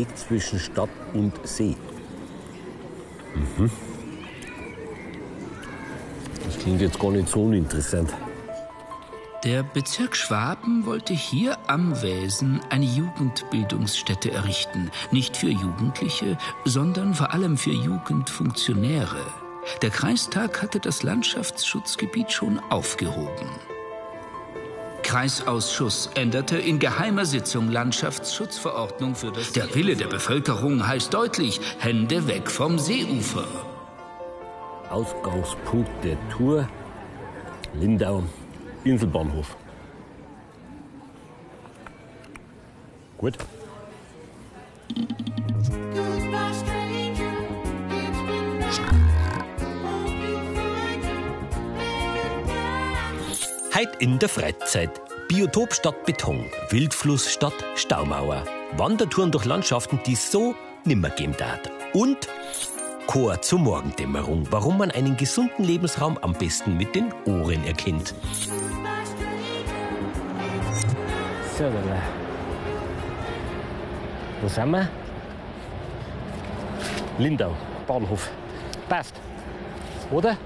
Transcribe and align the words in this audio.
gelegt 0.00 0.18
zwischen 0.18 0.58
Stadt 0.58 0.90
und 1.12 1.32
See. 1.44 1.76
Mhm. 3.34 3.70
Das 6.44 6.58
klingt 6.58 6.80
jetzt 6.80 6.98
gar 6.98 7.10
nicht 7.10 7.28
so 7.28 7.44
uninteressant. 7.44 8.12
Der 9.44 9.62
Bezirk 9.62 10.16
Schwaben 10.16 10.84
wollte 10.84 11.14
hier 11.14 11.56
am 11.66 12.02
Wesen 12.02 12.60
eine 12.68 12.84
Jugendbildungsstätte 12.84 14.30
errichten. 14.30 14.90
Nicht 15.12 15.36
für 15.36 15.48
Jugendliche, 15.48 16.36
sondern 16.64 17.14
vor 17.14 17.32
allem 17.32 17.56
für 17.56 17.70
Jugendfunktionäre. 17.70 19.24
Der 19.80 19.90
Kreistag 19.90 20.62
hatte 20.62 20.80
das 20.80 21.02
Landschaftsschutzgebiet 21.02 22.32
schon 22.32 22.58
aufgehoben. 22.70 23.48
Kreisausschuss 25.10 26.08
änderte 26.14 26.56
in 26.56 26.78
geheimer 26.78 27.24
Sitzung 27.24 27.68
Landschaftsschutzverordnung 27.68 29.16
für 29.16 29.32
das. 29.32 29.50
Der 29.50 29.74
Wille 29.74 29.96
der 29.96 30.06
Bevölkerung 30.06 30.86
heißt 30.86 31.12
deutlich: 31.12 31.60
Hände 31.80 32.28
weg 32.28 32.48
vom 32.48 32.78
Seeufer. 32.78 33.44
Ausgangspunkt 34.88 35.90
der 36.04 36.16
Tour 36.28 36.68
Lindau 37.74 38.22
Inselbahnhof. 38.84 39.56
Gut. 43.18 43.36
Heute 53.80 53.96
in 54.00 54.18
der 54.18 54.28
Freizeit. 54.28 54.90
Biotop 55.26 55.72
statt 55.72 56.04
Beton, 56.04 56.44
Wildfluss 56.68 57.32
statt 57.32 57.54
Staumauer. 57.76 58.44
Wandertouren 58.76 59.30
durch 59.30 59.46
Landschaften, 59.46 59.98
die 60.04 60.12
es 60.12 60.30
so 60.30 60.54
nimmer 60.84 61.08
geben 61.08 61.34
darf. 61.38 61.60
Und 61.94 62.28
Chor 63.06 63.40
zur 63.40 63.58
Morgendämmerung, 63.60 64.46
warum 64.50 64.76
man 64.76 64.90
einen 64.90 65.16
gesunden 65.16 65.64
Lebensraum 65.64 66.18
am 66.18 66.34
besten 66.34 66.76
mit 66.76 66.94
den 66.94 67.10
Ohren 67.24 67.64
erkennt. 67.64 68.14
So, 71.56 71.64
dann. 71.64 72.02
Wo 74.42 74.48
sind 74.48 74.70
wir? 74.72 74.90
Lindau, 77.16 77.56
Bahnhof. 77.86 78.28
Passt. 78.90 79.14
Oder? 80.10 80.36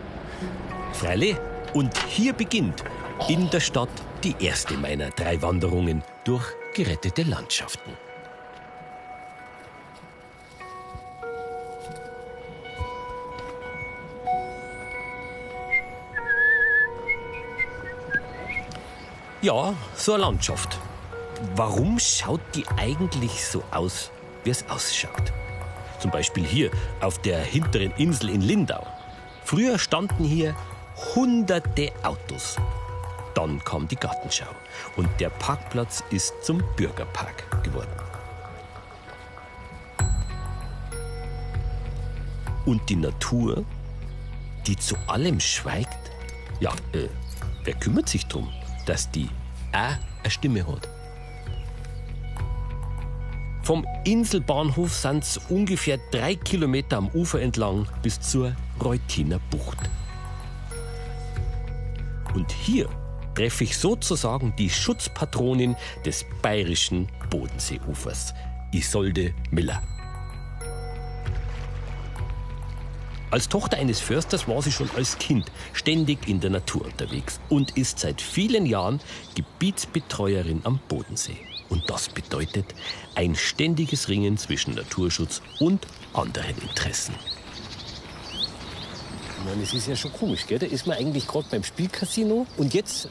Freilich. 0.93 1.37
Und 1.73 1.99
hier 2.07 2.33
beginnt 2.33 2.85
in 3.29 3.49
der 3.49 3.61
Stadt 3.61 3.89
die 4.23 4.35
erste 4.39 4.75
meiner 4.75 5.09
drei 5.11 5.41
Wanderungen 5.41 6.03
durch 6.25 6.45
gerettete 6.75 7.23
Landschaften. 7.23 7.97
Ja, 19.41 19.75
so 19.95 20.15
eine 20.15 20.23
Landschaft. 20.23 20.79
Warum 21.55 21.99
schaut 21.99 22.41
die 22.55 22.67
eigentlich 22.77 23.45
so 23.45 23.63
aus, 23.71 24.11
wie 24.43 24.51
es 24.51 24.69
ausschaut? 24.69 25.33
Zum 25.99 26.11
Beispiel 26.11 26.45
hier 26.45 26.71
auf 27.01 27.19
der 27.21 27.39
hinteren 27.39 27.93
Insel 27.97 28.29
in 28.31 28.43
Lindau. 28.43 28.87
Früher 29.45 29.79
standen 29.79 30.25
hier 30.25 30.55
hunderte 31.15 31.91
Autos. 32.03 32.57
Dann 33.35 33.63
kam 33.65 33.89
die 33.89 33.97
Gartenschau 33.97 34.47
und 34.97 35.09
der 35.21 35.31
Parkplatz 35.31 36.03
ist 36.11 36.33
zum 36.43 36.63
Bürgerpark 36.77 37.63
geworden. 37.65 37.91
Und 42.65 42.89
die 42.89 42.97
Natur, 42.97 43.65
die 44.67 44.77
zu 44.77 44.97
allem 45.07 45.41
schweigt, 45.41 46.11
ja, 46.61 46.73
äh, 46.93 47.09
wer 47.65 47.75
kümmert 47.75 48.09
sich 48.09 48.27
drum, 48.27 48.51
dass 48.87 49.11
die 49.11 49.29
auch 49.73 49.97
eine 50.23 50.31
Stimme 50.31 50.67
hat? 50.67 50.89
Vom 53.63 53.87
Inselbahnhof 54.05 54.93
sind 54.93 55.25
es 55.25 55.39
ungefähr 55.49 55.99
drei 56.11 56.35
Kilometer 56.37 56.99
am 56.99 57.09
Ufer 57.09 57.41
entlang 57.41 57.87
bis 58.03 58.21
zur 58.21 58.55
Reutiner 58.83 59.41
Bucht. 59.51 59.79
Und 62.35 62.53
hier 62.53 62.89
treffe 63.35 63.65
ich 63.65 63.77
sozusagen 63.77 64.55
die 64.57 64.71
Schutzpatronin 64.71 65.77
des 66.05 66.25
bayerischen 66.43 67.09
Bodenseeufers, 67.31 68.35
Isolde 68.73 69.35
Miller. 69.51 69.83
Als 73.31 73.49
Tochter 73.49 73.79
eines 73.79 73.99
Försters 73.99 74.47
war 74.47 74.63
sie 74.63 74.71
schon 74.71 74.89
als 74.97 75.19
Kind 75.19 75.51
ständig 75.73 76.29
in 76.29 76.39
der 76.39 76.51
Natur 76.51 76.85
unterwegs 76.85 77.41
und 77.49 77.77
ist 77.77 77.99
seit 77.99 78.21
vielen 78.21 78.65
Jahren 78.65 79.01
Gebietsbetreuerin 79.35 80.61
am 80.63 80.79
Bodensee. 80.87 81.39
Und 81.69 81.91
das 81.91 82.09
bedeutet 82.09 82.67
ein 83.17 83.35
ständiges 83.35 84.09
Ringen 84.09 84.37
zwischen 84.37 84.77
Naturschutz 84.77 85.43
und 85.59 85.85
anderen 86.13 86.57
Interessen. 86.63 87.17
Meine, 89.45 89.63
es 89.63 89.75
ist 89.75 89.89
ja 89.89 89.97
schon 89.97 90.13
komisch, 90.13 90.47
gell? 90.47 90.61
Da 90.61 90.67
ist 90.67 90.87
man 90.87 90.97
eigentlich 90.97 91.27
gerade 91.27 91.47
beim 91.51 91.65
Spielcasino 91.65 92.47
und 92.57 92.73
jetzt 92.73 93.09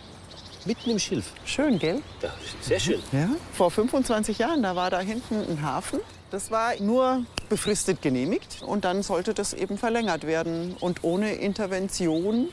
mitten 0.65 0.89
im 0.89 0.99
Schilf. 0.99 1.33
Schön, 1.45 1.79
gell? 1.79 2.01
Ja, 2.21 2.29
sehr 2.61 2.79
schön. 2.79 2.99
Ja. 3.11 3.29
Vor 3.53 3.71
25 3.71 4.37
Jahren, 4.37 4.63
da 4.63 4.75
war 4.75 4.89
da 4.89 4.99
hinten 4.99 5.35
ein 5.49 5.61
Hafen. 5.61 5.99
Das 6.31 6.49
war 6.49 6.73
nur 6.79 7.25
befristet 7.49 8.01
genehmigt 8.01 8.63
und 8.65 8.85
dann 8.85 9.03
sollte 9.03 9.33
das 9.33 9.53
eben 9.53 9.77
verlängert 9.77 10.25
werden. 10.25 10.75
Und 10.79 11.03
ohne 11.03 11.33
Intervention 11.33 12.49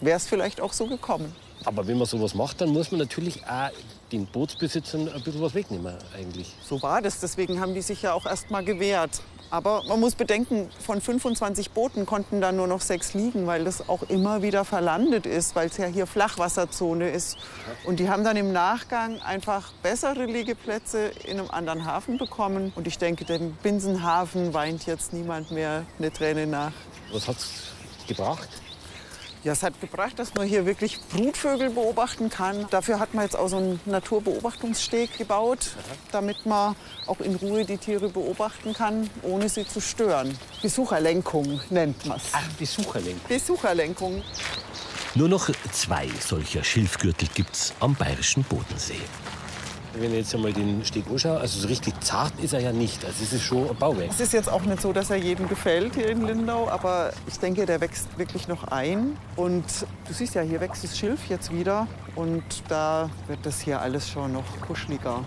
wäre 0.00 0.16
es 0.16 0.26
vielleicht 0.26 0.60
auch 0.60 0.72
so 0.72 0.86
gekommen. 0.86 1.34
Aber 1.64 1.86
wenn 1.86 1.98
man 1.98 2.06
sowas 2.06 2.34
macht, 2.34 2.60
dann 2.60 2.70
muss 2.70 2.90
man 2.90 3.00
natürlich 3.00 3.46
auch 3.46 3.70
den 4.12 4.26
Bootsbesitzern 4.26 5.08
ein 5.08 5.22
bisschen 5.22 5.40
was 5.40 5.54
wegnehmen 5.54 5.96
eigentlich. 6.16 6.54
So 6.62 6.80
war 6.82 7.02
das. 7.02 7.20
Deswegen 7.20 7.60
haben 7.60 7.74
die 7.74 7.82
sich 7.82 8.02
ja 8.02 8.12
auch 8.12 8.26
erst 8.26 8.50
mal 8.50 8.64
gewehrt. 8.64 9.22
Aber 9.50 9.84
man 9.88 10.00
muss 10.00 10.14
bedenken, 10.14 10.70
von 10.80 11.00
25 11.00 11.70
Booten 11.70 12.06
konnten 12.06 12.40
da 12.40 12.52
nur 12.52 12.66
noch 12.66 12.80
sechs 12.80 13.14
liegen, 13.14 13.46
weil 13.46 13.64
das 13.64 13.88
auch 13.88 14.02
immer 14.04 14.42
wieder 14.42 14.64
verlandet 14.64 15.26
ist, 15.26 15.54
weil 15.54 15.68
es 15.68 15.76
ja 15.76 15.86
hier 15.86 16.06
Flachwasserzone 16.06 17.10
ist. 17.10 17.36
Und 17.84 18.00
die 18.00 18.08
haben 18.08 18.24
dann 18.24 18.36
im 18.36 18.52
Nachgang 18.52 19.20
einfach 19.20 19.72
bessere 19.82 20.26
Liegeplätze 20.26 21.12
in 21.24 21.38
einem 21.38 21.50
anderen 21.50 21.84
Hafen 21.84 22.18
bekommen. 22.18 22.72
Und 22.74 22.86
ich 22.86 22.98
denke, 22.98 23.24
dem 23.24 23.52
Binsenhafen 23.62 24.54
weint 24.54 24.86
jetzt 24.86 25.12
niemand 25.12 25.50
mehr 25.50 25.84
eine 25.98 26.12
Träne 26.12 26.46
nach. 26.46 26.72
Was 27.12 27.28
hat's 27.28 27.48
gebracht? 28.06 28.48
Ja, 29.44 29.52
es 29.52 29.62
hat 29.62 29.78
gebracht, 29.78 30.18
dass 30.18 30.34
man 30.34 30.46
hier 30.46 30.64
wirklich 30.64 30.98
Brutvögel 31.12 31.68
beobachten 31.68 32.30
kann. 32.30 32.66
Dafür 32.70 32.98
hat 32.98 33.12
man 33.12 33.24
jetzt 33.24 33.36
auch 33.36 33.48
so 33.48 33.58
einen 33.58 33.78
Naturbeobachtungssteg 33.84 35.18
gebaut, 35.18 35.76
damit 36.12 36.46
man 36.46 36.74
auch 37.06 37.20
in 37.20 37.34
Ruhe 37.34 37.66
die 37.66 37.76
Tiere 37.76 38.08
beobachten 38.08 38.72
kann, 38.72 39.10
ohne 39.20 39.50
sie 39.50 39.68
zu 39.68 39.82
stören. 39.82 40.34
Besucherlenkung 40.62 41.60
nennt 41.68 42.06
man 42.06 42.16
es. 42.16 42.30
Ach, 42.32 42.48
Besucherlenkung. 42.58 43.28
Besucherlenkung. 43.28 44.22
Nur 45.14 45.28
noch 45.28 45.50
zwei 45.72 46.08
solcher 46.26 46.64
Schilfgürtel 46.64 47.28
gibt's 47.34 47.74
am 47.80 47.94
bayerischen 47.94 48.44
Bodensee. 48.44 49.00
Wenn 49.98 50.10
ich 50.10 50.18
jetzt 50.18 50.34
einmal 50.34 50.52
den 50.52 50.84
Steg 50.84 51.04
anschaue, 51.10 51.38
also 51.38 51.60
so 51.60 51.68
richtig 51.68 51.94
zart 52.00 52.32
ist 52.42 52.52
er 52.52 52.60
ja 52.60 52.72
nicht. 52.72 53.04
Also 53.04 53.22
es 53.22 53.32
ist 53.32 53.42
schon 53.42 53.68
ein 53.68 53.76
Bauwerk. 53.76 54.10
Es 54.10 54.20
ist 54.20 54.32
jetzt 54.32 54.50
auch 54.50 54.62
nicht 54.62 54.80
so, 54.80 54.92
dass 54.92 55.10
er 55.10 55.16
jedem 55.16 55.48
gefällt 55.48 55.94
hier 55.94 56.08
in 56.08 56.26
Lindau, 56.26 56.68
aber 56.68 57.12
ich 57.28 57.38
denke, 57.38 57.64
der 57.64 57.80
wächst 57.80 58.06
wirklich 58.18 58.48
noch 58.48 58.64
ein. 58.64 59.16
Und 59.36 59.64
du 60.06 60.12
siehst 60.12 60.34
ja, 60.34 60.42
hier 60.42 60.60
wächst 60.60 60.82
das 60.82 60.98
Schilf 60.98 61.28
jetzt 61.28 61.52
wieder 61.52 61.86
und 62.16 62.42
da 62.68 63.08
wird 63.28 63.40
das 63.44 63.60
hier 63.60 63.80
alles 63.80 64.08
schon 64.08 64.32
noch 64.32 64.60
kuscheliger. 64.66 65.24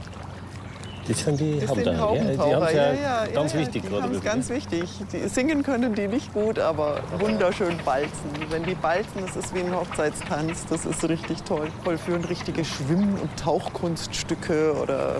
Das 1.07 1.19
sind 1.19 1.39
die 1.39 1.59
Das 1.59 1.69
sind 1.69 1.83
gell? 1.83 1.93
Die 1.93 1.99
Haubentaucher, 1.99 2.65
haben 2.67 2.75
ja, 2.75 3.25
ganz 3.33 3.53
ja, 3.53 3.59
wichtig 3.59 3.83
die 3.83 3.91
wirklich, 3.91 4.23
ganz 4.23 4.49
wichtig. 4.49 4.83
Die 5.11 5.27
singen 5.29 5.63
können 5.63 5.95
die 5.95 6.07
nicht 6.07 6.33
gut, 6.33 6.59
aber 6.59 6.99
wunderschön 7.19 7.77
balzen. 7.85 8.29
Wenn 8.49 8.63
die 8.63 8.75
balzen, 8.75 9.21
das 9.25 9.35
ist 9.35 9.55
wie 9.55 9.59
ein 9.59 9.73
Hochzeitstanz. 9.75 10.65
Das 10.69 10.85
ist 10.85 11.03
richtig 11.07 11.43
toll. 11.43 11.67
Vollführen 11.83 12.25
richtige 12.25 12.65
Schwimm- 12.65 13.17
und 13.21 13.29
Tauchkunststücke 13.39 14.73
oder 14.81 15.17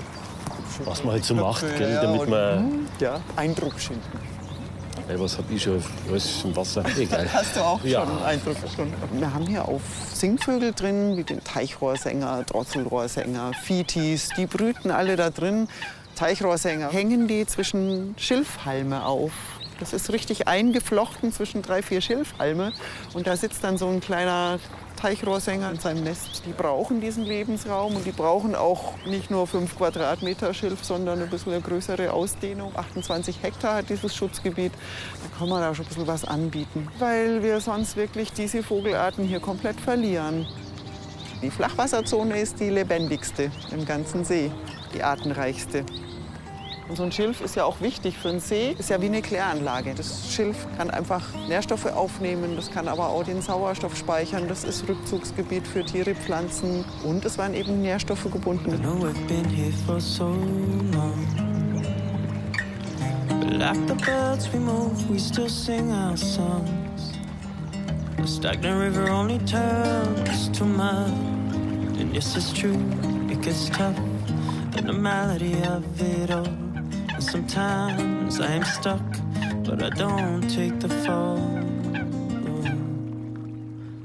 Was 0.85 1.03
man 1.03 1.13
halt 1.13 1.25
so 1.25 1.35
macht, 1.35 1.65
gell, 1.77 1.91
Ja, 1.91 2.01
damit 2.01 2.29
man. 2.29 2.87
ja, 2.99 3.19
Eindruck 3.35 3.79
schinden. 3.79 4.01
Ey, 5.09 5.17
was 5.19 5.37
hab 5.37 5.49
ich 5.49 5.63
schon 5.63 5.81
alles 6.09 6.43
im 6.43 6.53
Wasser? 6.55 6.83
Egal. 6.97 7.31
Hast 7.31 7.55
du 7.55 7.61
auch 7.61 7.81
Ja. 7.83 8.05
schon 8.05 8.23
Eindruck 8.23 8.57
schon. 8.75 8.93
Wir 9.13 9.33
haben 9.33 9.47
hier 9.47 9.65
auf 9.65 9.81
Singvögel 10.13 10.73
drin, 10.73 11.15
wie 11.15 11.23
den 11.23 11.41
Teichrohrsänger, 11.43 12.43
Drosselrohrsänger, 12.43 13.51
Fitis. 13.53 14.29
Die 14.37 14.45
brüten 14.47 14.91
alle 14.91 15.15
da 15.15 15.29
drin. 15.29 15.69
Teichrohrsänger 16.15 16.91
hängen 16.91 17.27
die 17.27 17.45
zwischen 17.45 18.15
Schilfhalme 18.17 19.05
auf. 19.05 19.31
Das 19.79 19.93
ist 19.93 20.11
richtig 20.11 20.47
eingeflochten 20.47 21.31
zwischen 21.31 21.61
drei, 21.61 21.81
vier 21.83 22.01
Schilfhalme. 22.01 22.73
Und 23.13 23.27
da 23.27 23.37
sitzt 23.37 23.63
dann 23.63 23.77
so 23.77 23.87
ein 23.87 24.01
kleiner 24.01 24.59
Teichrohrsänger 24.97 25.71
in 25.71 25.79
seinem 25.79 26.03
Nest. 26.03 26.43
Die 26.45 26.51
brauchen 26.51 26.99
diesen 26.99 27.23
Lebensraum 27.23 27.95
und 27.95 28.05
die 28.05 28.11
brauchen 28.11 28.55
auch 28.55 28.93
nicht 29.05 29.31
nur 29.31 29.47
5 29.47 29.77
Quadratmeter 29.77 30.53
Schilf, 30.53 30.83
sondern 30.83 31.21
ein 31.21 31.29
bisschen 31.29 31.53
eine 31.53 31.61
größere 31.61 32.11
Ausdehnung. 32.11 32.75
28 32.75 33.41
Hektar 33.41 33.75
hat 33.77 33.89
dieses 33.89 34.13
Schutzgebiet. 34.13 34.73
Da 34.73 35.39
kann 35.39 35.47
man 35.47 35.63
auch 35.63 35.73
schon 35.75 35.85
ein 35.85 35.87
bisschen 35.87 36.07
was 36.07 36.25
anbieten, 36.25 36.89
weil 36.99 37.41
wir 37.41 37.61
sonst 37.61 37.95
wirklich 37.95 38.33
diese 38.33 38.63
Vogelarten 38.63 39.23
hier 39.25 39.39
komplett 39.39 39.79
verlieren. 39.79 40.45
Die 41.41 41.51
Flachwasserzone 41.51 42.41
ist 42.41 42.59
die 42.59 42.71
lebendigste 42.71 43.51
im 43.71 43.85
ganzen 43.85 44.25
See, 44.25 44.51
die 44.93 45.03
artenreichste. 45.03 45.85
Und 46.89 46.95
so 46.95 47.03
ein 47.03 47.11
Schilf 47.11 47.41
ist 47.41 47.55
ja 47.55 47.65
auch 47.65 47.81
wichtig 47.81 48.17
für 48.17 48.29
einen 48.29 48.39
See, 48.39 48.73
ist 48.77 48.89
ja 48.89 49.01
wie 49.01 49.07
eine 49.07 49.21
Kläranlage. 49.21 49.93
Das 49.93 50.31
Schilf 50.31 50.55
kann 50.77 50.89
einfach 50.89 51.21
Nährstoffe 51.49 51.85
aufnehmen, 51.85 52.55
das 52.55 52.71
kann 52.71 52.87
aber 52.87 53.09
auch 53.09 53.23
den 53.23 53.41
Sauerstoff 53.41 53.97
speichern. 53.97 54.47
Das 54.47 54.63
ist 54.63 54.87
Rückzugsgebiet 54.87 55.67
für 55.67 55.83
Tiere, 55.83 56.15
Pflanzen 56.15 56.85
und 57.03 57.25
es 57.25 57.37
waren 57.37 57.53
eben 57.53 57.81
Nährstoffe 57.81 58.31
gebunden. 58.31 58.71
Like 63.49 63.87
the 63.87 63.95
birds 63.95 64.53
we 64.53 64.59
move, 64.59 65.09
we 65.09 65.17
still 65.17 65.49
sing 65.49 65.91
our 65.91 66.15
songs. 66.15 67.13
The 68.17 68.27
stagnant 68.27 68.79
river 68.79 69.09
only 69.09 69.39
turns 69.39 70.49
to 70.49 70.65
mud. 70.65 71.11
And 71.99 72.13
yes, 72.13 72.35
it's 72.35 72.53
true, 72.53 72.77
it 73.31 73.41
gets 73.41 73.69
tough. 73.69 73.95
The 74.73 74.81
normality 74.81 75.53
of 75.63 75.83
it 75.99 76.29
all. 76.29 76.66
Sometimes 77.29 78.39
I 78.39 78.55
am 78.55 78.63
stuck, 78.63 79.01
but 79.65 79.83
I 79.83 79.89
don't 79.89 80.47
take 80.47 80.79
the 80.79 80.87
fall. 81.05 81.37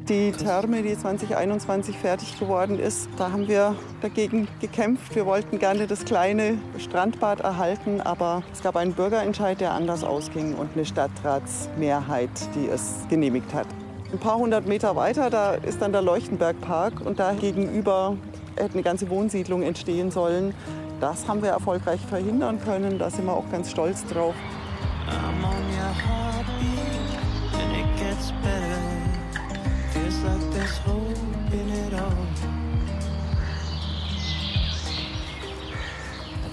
Die 0.08 0.32
Therme, 0.32 0.82
die 0.82 0.98
2021 0.98 1.96
fertig 1.96 2.36
geworden 2.40 2.80
ist, 2.80 3.08
da 3.16 3.30
haben 3.30 3.46
wir 3.46 3.76
dagegen 4.00 4.48
gekämpft. 4.60 5.14
Wir 5.14 5.24
wollten 5.24 5.60
gerne 5.60 5.86
das 5.86 6.04
kleine 6.04 6.58
Strandbad 6.78 7.40
erhalten, 7.40 8.00
aber 8.00 8.42
es 8.52 8.60
gab 8.60 8.74
einen 8.74 8.92
Bürgerentscheid, 8.92 9.60
der 9.60 9.72
anders 9.72 10.02
ausging 10.02 10.56
und 10.56 10.70
eine 10.74 10.84
Stadtratsmehrheit, 10.84 12.30
die 12.56 12.66
es 12.66 13.06
genehmigt 13.08 13.54
hat. 13.54 13.68
Ein 14.12 14.18
paar 14.18 14.36
hundert 14.36 14.66
Meter 14.66 14.96
weiter, 14.96 15.30
da 15.30 15.54
ist 15.54 15.80
dann 15.80 15.92
der 15.92 16.02
Leuchtenbergpark 16.02 17.00
und 17.06 17.20
da 17.20 17.34
gegenüber 17.34 18.16
hätte 18.56 18.74
eine 18.74 18.82
ganze 18.82 19.08
Wohnsiedlung 19.08 19.62
entstehen 19.62 20.10
sollen. 20.10 20.54
Das 21.02 21.26
haben 21.26 21.42
wir 21.42 21.50
erfolgreich 21.50 22.00
verhindern 22.08 22.60
können. 22.64 22.96
Da 22.96 23.10
sind 23.10 23.26
wir 23.26 23.32
auch 23.32 23.50
ganz 23.50 23.72
stolz 23.72 24.06
drauf. 24.06 24.36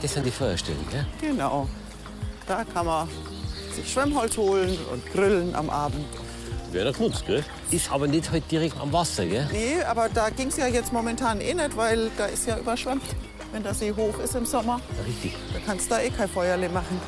Das 0.02 0.14
sind 0.16 0.26
die 0.26 0.32
Feuerstellen, 0.32 0.80
ja? 0.92 1.06
Genau. 1.22 1.70
Da 2.48 2.64
kann 2.64 2.88
man 2.88 3.08
sich 3.76 3.94
Schwemmholz 3.94 4.36
holen 4.36 4.76
und 4.92 5.06
grillen 5.14 5.54
am 5.54 5.70
Abend. 5.70 6.08
Wäre 6.72 6.92
genutzt, 6.92 7.24
gell? 7.28 7.44
Ist 7.70 7.92
aber 7.92 8.08
nicht 8.08 8.32
halt 8.32 8.50
direkt 8.50 8.80
am 8.82 8.92
Wasser, 8.92 9.28
gell? 9.28 9.48
Nee, 9.52 9.84
aber 9.84 10.10
da 10.10 10.32
ging 10.32 10.48
es 10.48 10.58
ja 10.58 10.66
jetzt 10.66 10.92
momentan 10.92 11.40
eh 11.40 11.54
nicht, 11.54 11.78
weil 11.78 12.10
da 12.18 12.26
ist 12.26 12.48
ja 12.48 12.58
überschwemmt 12.58 13.04
wenn 13.52 13.64
der 13.64 13.74
See 13.74 13.94
hoch 13.96 14.18
ist 14.20 14.36
im 14.36 14.46
Sommer. 14.46 14.80
Richtig. 15.08 15.36
Da 15.54 15.60
kannst 15.66 15.90
du 15.90 15.96
da 15.96 16.02
eh 16.02 16.10
kein 16.10 16.30
Feuerle 16.30 16.70
machen. 16.70 17.00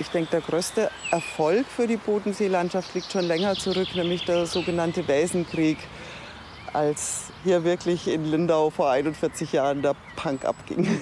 Ich 0.00 0.08
denke, 0.10 0.30
der 0.30 0.40
größte 0.40 0.90
Erfolg 1.10 1.66
für 1.66 1.86
die 1.86 1.96
Bodenseelandschaft 1.96 2.94
liegt 2.94 3.10
schon 3.10 3.24
länger 3.24 3.56
zurück, 3.56 3.88
nämlich 3.94 4.24
der 4.24 4.46
sogenannte 4.46 5.06
Waisenkrieg, 5.08 5.76
als 6.72 7.24
hier 7.44 7.64
wirklich 7.64 8.06
in 8.06 8.24
Lindau 8.24 8.70
vor 8.70 8.90
41 8.90 9.52
Jahren 9.52 9.82
der 9.82 9.96
Punk 10.16 10.44
abging 10.44 11.00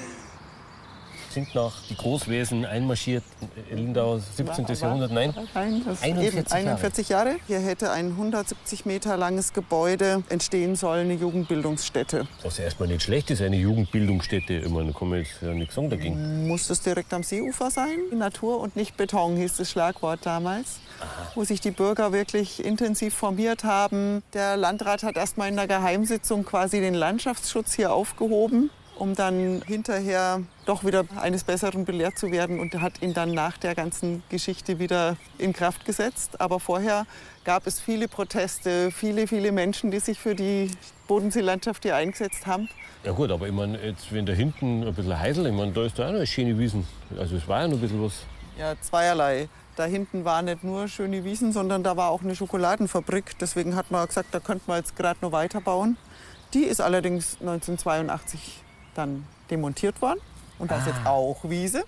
sind 1.36 1.54
nach 1.54 1.72
die 1.90 1.94
Großwesen 1.94 2.64
einmarschiert 2.64 3.22
in 3.70 3.76
Lindau 3.76 4.18
17. 4.18 4.64
Jahrhundert? 4.74 5.12
Nein, 5.12 5.34
Nein 5.52 5.82
41, 6.00 6.50
41 6.50 7.08
Jahre. 7.10 7.28
Jahre. 7.28 7.40
Hier 7.46 7.58
hätte 7.58 7.90
ein 7.90 8.06
170 8.12 8.86
Meter 8.86 9.18
langes 9.18 9.52
Gebäude 9.52 10.22
entstehen 10.30 10.76
sollen, 10.76 11.10
eine 11.10 11.20
Jugendbildungsstätte. 11.20 12.26
Was 12.42 12.58
erstmal 12.58 12.88
nicht 12.88 13.02
schlecht 13.02 13.30
ist, 13.30 13.42
eine 13.42 13.56
Jugendbildungsstätte. 13.56 14.54
Ich 14.54 14.70
meine, 14.70 14.92
da 14.92 14.98
kann 14.98 15.10
man 15.10 15.18
jetzt 15.18 15.42
ja 15.42 15.52
nichts 15.52 15.74
sagen 15.74 15.90
dagegen. 15.90 16.48
Muss 16.48 16.68
das 16.68 16.80
direkt 16.80 17.12
am 17.12 17.22
Seeufer 17.22 17.70
sein? 17.70 17.98
Natur 18.12 18.58
und 18.60 18.74
nicht 18.74 18.96
Beton 18.96 19.36
hieß 19.36 19.58
das 19.58 19.70
Schlagwort 19.70 20.20
damals. 20.24 20.80
Aha. 21.00 21.32
Wo 21.34 21.44
sich 21.44 21.60
die 21.60 21.70
Bürger 21.70 22.12
wirklich 22.12 22.64
intensiv 22.64 23.14
formiert 23.14 23.62
haben. 23.62 24.22
Der 24.32 24.56
Landrat 24.56 25.02
hat 25.02 25.16
erst 25.16 25.36
mal 25.36 25.48
in 25.48 25.56
der 25.56 25.66
Geheimsitzung 25.66 26.46
quasi 26.46 26.80
den 26.80 26.94
Landschaftsschutz 26.94 27.74
hier 27.74 27.92
aufgehoben 27.92 28.70
um 28.98 29.14
dann 29.14 29.62
hinterher 29.66 30.42
doch 30.64 30.84
wieder 30.84 31.04
eines 31.16 31.44
Besseren 31.44 31.84
belehrt 31.84 32.18
zu 32.18 32.30
werden 32.32 32.58
und 32.58 32.80
hat 32.80 33.02
ihn 33.02 33.14
dann 33.14 33.32
nach 33.32 33.58
der 33.58 33.74
ganzen 33.74 34.22
Geschichte 34.28 34.78
wieder 34.78 35.16
in 35.38 35.52
Kraft 35.52 35.84
gesetzt. 35.84 36.40
Aber 36.40 36.60
vorher 36.60 37.06
gab 37.44 37.66
es 37.66 37.80
viele 37.80 38.08
Proteste, 38.08 38.90
viele, 38.90 39.26
viele 39.26 39.52
Menschen, 39.52 39.90
die 39.90 40.00
sich 40.00 40.18
für 40.18 40.34
die 40.34 40.70
Bodenseelandschaft 41.06 41.84
hier 41.84 41.96
eingesetzt 41.96 42.46
haben. 42.46 42.68
Ja 43.04 43.12
gut, 43.12 43.30
aber 43.30 43.46
ich 43.46 43.52
meine, 43.52 43.80
jetzt 43.80 44.12
wenn 44.12 44.26
da 44.26 44.32
hinten 44.32 44.84
ein 44.84 44.94
bisschen 44.94 45.18
Heisel, 45.18 45.46
ich 45.46 45.52
meine, 45.52 45.72
da 45.72 45.84
ist 45.84 45.98
da 45.98 46.04
auch 46.04 46.10
noch 46.10 46.16
eine 46.16 46.26
schöne 46.26 46.58
Wiesen. 46.58 46.86
Also 47.18 47.36
es 47.36 47.46
war 47.46 47.62
ja 47.62 47.68
noch 47.68 47.76
ein 47.76 47.80
bisschen 47.80 48.02
was. 48.02 48.24
Ja, 48.58 48.74
zweierlei. 48.80 49.48
Da 49.76 49.84
hinten 49.84 50.24
war 50.24 50.40
nicht 50.40 50.64
nur 50.64 50.88
schöne 50.88 51.22
Wiesen, 51.22 51.52
sondern 51.52 51.84
da 51.84 51.96
war 51.96 52.10
auch 52.10 52.22
eine 52.22 52.34
Schokoladenfabrik. 52.34 53.38
Deswegen 53.38 53.76
hat 53.76 53.90
man 53.90 54.06
gesagt, 54.06 54.28
da 54.32 54.40
könnte 54.40 54.64
man 54.66 54.78
jetzt 54.78 54.96
gerade 54.96 55.18
noch 55.20 55.32
weiterbauen. 55.32 55.98
Die 56.54 56.64
ist 56.64 56.80
allerdings 56.80 57.36
1982 57.40 58.64
dann 58.96 59.26
demontiert 59.50 60.00
worden. 60.02 60.20
Und 60.58 60.70
da 60.70 60.78
ist 60.78 60.86
jetzt 60.86 61.00
ah. 61.04 61.10
auch 61.10 61.38
Wiese. 61.44 61.84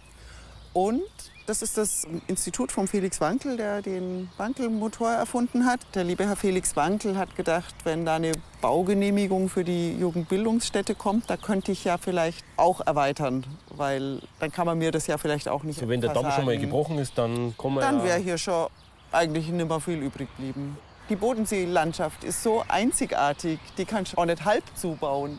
Und 0.73 1.03
das 1.47 1.63
ist 1.63 1.79
das 1.79 2.07
Institut 2.27 2.71
von 2.71 2.87
Felix 2.87 3.23
Wankel, 3.23 3.57
der 3.57 3.81
den 3.81 4.29
Wankelmotor 4.37 5.11
erfunden 5.11 5.65
hat. 5.65 5.81
Der 5.95 6.05
liebe 6.05 6.27
Herr 6.27 6.37
Felix 6.37 6.77
Wankel 6.77 7.17
hat 7.17 7.37
gedacht, 7.37 7.75
wenn 7.85 8.05
da 8.05 8.17
eine 8.17 8.33
Baugenehmigung 8.61 9.49
für 9.49 9.65
die 9.65 9.97
Jugendbildungsstätte 9.99 10.95
kommt, 10.95 11.31
da 11.31 11.39
könnte 11.39 11.73
ich 11.73 11.85
ja 11.85 11.97
vielleicht 11.97 12.45
auch 12.59 12.87
erweitern, 12.87 13.47
weil 13.71 14.21
dann 14.41 14.53
kann 14.53 14.67
man 14.67 14.77
mir 14.77 14.93
das 14.93 15.07
ja 15.07 15.17
vielleicht 15.17 15.49
auch 15.49 15.63
nicht. 15.63 15.79
Also 15.79 15.89
wenn 15.89 16.03
der 16.03 16.13
Damm 16.13 16.31
schon 16.33 16.45
mal 16.45 16.59
gebrochen 16.59 16.99
ist, 16.99 17.17
dann 17.17 17.57
kommen 17.57 17.77
wir 17.77 17.81
Dann 17.81 18.05
wäre 18.05 18.19
hier 18.19 18.37
schon 18.37 18.69
eigentlich 19.11 19.49
nicht 19.49 19.67
mehr 19.67 19.81
viel 19.81 20.03
übrig 20.03 20.29
geblieben. 20.37 20.77
Die 21.09 21.17
Bodenseelandschaft 21.17 22.25
ist 22.25 22.43
so 22.43 22.63
einzigartig, 22.69 23.59
die 23.79 23.87
kannst 23.87 24.13
du 24.13 24.19
auch 24.19 24.27
nicht 24.27 24.45
halb 24.45 24.65
zubauen 24.75 25.39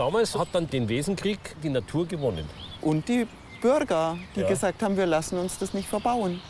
damals 0.00 0.34
hat 0.34 0.48
dann 0.52 0.66
den 0.66 0.88
Wesenkrieg 0.88 1.38
die 1.62 1.68
Natur 1.68 2.06
gewonnen. 2.06 2.48
Und 2.80 3.06
die 3.06 3.26
Bürger, 3.60 4.16
die 4.34 4.40
ja. 4.40 4.48
gesagt 4.48 4.82
haben, 4.82 4.96
wir 4.96 5.04
lassen 5.04 5.38
uns 5.38 5.58
das 5.58 5.74
nicht 5.74 5.86
verbauen. 5.86 6.40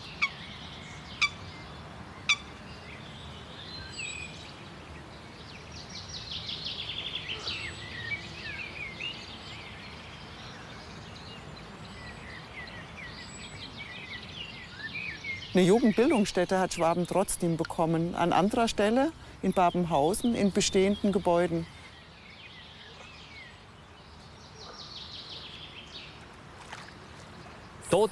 Eine 15.52 15.64
Jugendbildungsstätte 15.64 16.60
hat 16.60 16.74
Schwaben 16.74 17.08
trotzdem 17.08 17.56
bekommen, 17.56 18.14
an 18.14 18.32
anderer 18.32 18.68
Stelle 18.68 19.10
in 19.42 19.52
Babenhausen 19.52 20.36
in 20.36 20.52
bestehenden 20.52 21.10
Gebäuden. 21.10 21.66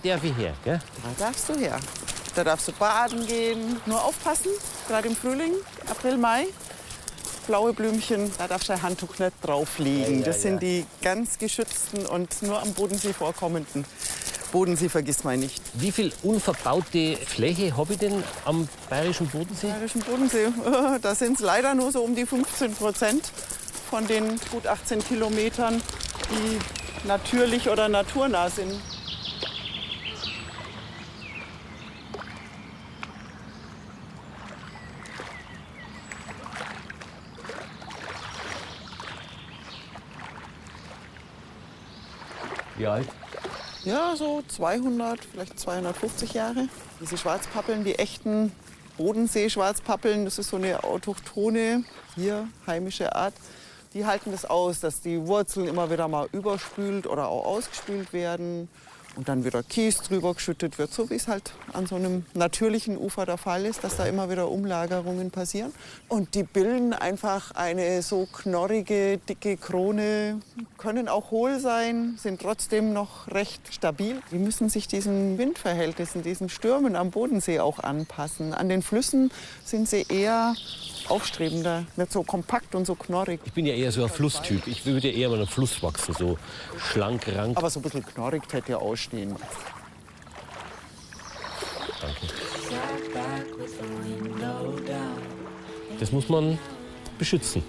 Darf 0.02 0.24
ich 0.24 0.36
her, 0.36 0.54
gell? 0.64 0.80
Da 1.02 1.24
darfst 1.26 1.48
du 1.48 1.54
her. 1.54 1.78
Da 2.34 2.44
darfst 2.44 2.68
du 2.68 2.72
baden 2.72 3.26
gehen. 3.26 3.80
Nur 3.86 4.04
aufpassen, 4.04 4.50
gerade 4.86 5.08
im 5.08 5.16
Frühling, 5.16 5.52
April, 5.90 6.16
Mai. 6.16 6.46
Blaue 7.48 7.72
Blümchen, 7.72 8.30
da 8.36 8.46
darfst 8.46 8.68
du 8.68 8.74
ein 8.74 8.82
Handtuch 8.82 9.18
nicht 9.18 9.32
drauflegen. 9.42 10.14
Ja, 10.14 10.20
ja, 10.20 10.26
das 10.26 10.42
sind 10.42 10.62
die 10.62 10.84
ganz 11.00 11.38
geschützten 11.38 12.04
und 12.04 12.42
nur 12.42 12.60
am 12.60 12.74
Bodensee 12.74 13.14
vorkommenden. 13.14 13.86
Bodensee 14.52 14.90
vergisst 14.90 15.24
man 15.24 15.40
nicht. 15.40 15.62
Wie 15.74 15.90
viel 15.90 16.12
unverbaute 16.22 17.16
Fläche 17.16 17.74
habe 17.76 17.94
ich 17.94 17.98
denn 17.98 18.22
am 18.44 18.68
bayerischen 18.90 19.28
Bodensee? 19.28 19.68
Bayerischen 19.68 20.02
Bodensee, 20.02 20.48
da 21.02 21.14
sind 21.14 21.38
es 21.38 21.40
leider 21.40 21.74
nur 21.74 21.90
so 21.90 22.02
um 22.02 22.14
die 22.14 22.26
15 22.26 22.74
Prozent 22.74 23.30
von 23.90 24.06
den 24.06 24.38
gut 24.50 24.66
18 24.66 25.02
Kilometern, 25.04 25.82
die 26.30 27.06
natürlich 27.06 27.68
oder 27.70 27.88
naturnah 27.88 28.50
sind. 28.50 28.74
Wie 42.78 42.86
alt? 42.86 43.08
Ja, 43.84 44.14
so 44.14 44.42
200, 44.46 45.24
vielleicht 45.24 45.58
250 45.58 46.32
Jahre. 46.32 46.68
Diese 47.00 47.18
Schwarzpappeln, 47.18 47.84
die 47.84 47.98
echten 47.98 48.52
Bodensee-Schwarzpappeln, 48.98 50.24
das 50.24 50.38
ist 50.38 50.50
so 50.50 50.56
eine 50.56 50.84
autochthone, 50.84 51.84
hier 52.14 52.48
heimische 52.68 53.14
Art. 53.16 53.34
Die 53.94 54.06
halten 54.06 54.30
das 54.30 54.44
aus, 54.44 54.78
dass 54.78 55.00
die 55.00 55.26
Wurzeln 55.26 55.66
immer 55.66 55.90
wieder 55.90 56.06
mal 56.06 56.28
überspült 56.32 57.08
oder 57.08 57.28
auch 57.28 57.46
ausgespült 57.46 58.12
werden 58.12 58.68
und 59.18 59.28
dann 59.28 59.44
wieder 59.44 59.64
Kies 59.64 59.98
drüber 59.98 60.32
geschüttet 60.32 60.78
wird, 60.78 60.94
so 60.94 61.10
wie 61.10 61.16
es 61.16 61.26
halt 61.26 61.50
an 61.72 61.86
so 61.86 61.96
einem 61.96 62.24
natürlichen 62.34 62.96
Ufer 62.96 63.26
der 63.26 63.36
Fall 63.36 63.66
ist, 63.66 63.82
dass 63.82 63.96
da 63.96 64.06
immer 64.06 64.30
wieder 64.30 64.48
Umlagerungen 64.48 65.32
passieren. 65.32 65.72
Und 66.06 66.36
die 66.36 66.44
bilden 66.44 66.92
einfach 66.92 67.50
eine 67.50 68.00
so 68.02 68.28
knorrige, 68.32 69.18
dicke 69.18 69.56
Krone, 69.56 70.40
können 70.78 71.08
auch 71.08 71.32
hohl 71.32 71.58
sein, 71.58 72.14
sind 72.16 72.40
trotzdem 72.40 72.92
noch 72.92 73.26
recht 73.26 73.60
stabil. 73.74 74.22
Die 74.30 74.38
müssen 74.38 74.68
sich 74.68 74.86
diesen 74.86 75.36
Windverhältnissen, 75.36 76.22
diesen 76.22 76.48
Stürmen 76.48 76.94
am 76.94 77.10
Bodensee 77.10 77.58
auch 77.58 77.80
anpassen. 77.80 78.54
An 78.54 78.68
den 78.68 78.82
Flüssen 78.82 79.32
sind 79.64 79.88
sie 79.88 80.06
eher 80.08 80.54
aufstrebender, 81.10 81.84
nicht 81.96 82.12
so 82.12 82.22
kompakt 82.22 82.74
und 82.74 82.86
so 82.86 82.94
knorrig. 82.94 83.40
Ich 83.44 83.52
bin 83.52 83.66
ja 83.66 83.74
eher 83.74 83.92
so 83.92 84.02
ein 84.02 84.08
Flusstyp. 84.08 84.66
Ich 84.66 84.84
würde 84.86 85.08
ja 85.10 85.14
eher 85.14 85.28
mal 85.30 85.40
am 85.40 85.46
Fluss 85.46 85.82
wachsen, 85.82 86.14
so 86.14 86.38
schlank, 86.78 87.26
rank. 87.34 87.56
Aber 87.56 87.70
so 87.70 87.80
ein 87.80 87.82
bisschen 87.82 88.04
knorrig 88.04 88.42
hätte 88.50 88.72
ja 88.72 88.78
ausstehen. 88.78 89.36
Danke. 92.00 92.26
Das 95.98 96.12
muss 96.12 96.28
man 96.28 96.58
beschützen. 97.18 97.62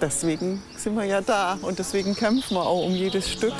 Deswegen 0.00 0.62
sind 0.76 0.96
wir 0.96 1.04
ja 1.04 1.20
da 1.20 1.58
und 1.62 1.78
deswegen 1.78 2.14
kämpfen 2.14 2.54
wir 2.54 2.66
auch 2.66 2.86
um 2.86 2.92
jedes 2.92 3.28
Stück. 3.30 3.54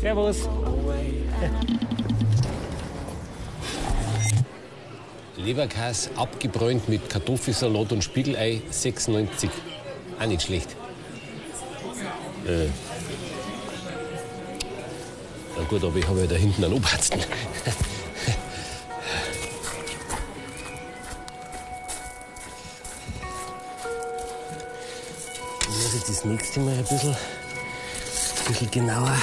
Servus. 0.00 0.48
Leberkäse 5.36 6.10
abgebräunt 6.16 6.88
mit 6.88 7.10
Kartoffelsalat 7.10 7.92
und 7.92 8.02
Spiegelei 8.02 8.62
96. 8.70 9.50
Auch 10.18 10.26
nicht 10.26 10.42
schlecht. 10.42 10.74
Äh. 12.46 12.68
Na 15.58 15.64
gut, 15.64 15.84
aber 15.84 15.96
ich 15.96 16.08
habe 16.08 16.20
ja 16.20 16.26
da 16.26 16.34
hinten 16.34 16.64
einen 16.64 16.74
Oberarzt. 16.74 17.14
Ich 25.62 25.68
muss 25.68 25.94
jetzt 25.94 26.08
das 26.08 26.24
nächste 26.24 26.60
Mal 26.60 26.72
ein 26.72 26.84
bisschen, 26.84 27.10
ein 27.10 27.16
bisschen 28.48 28.70
genauer 28.70 29.16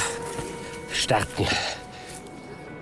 starten. 0.97 1.45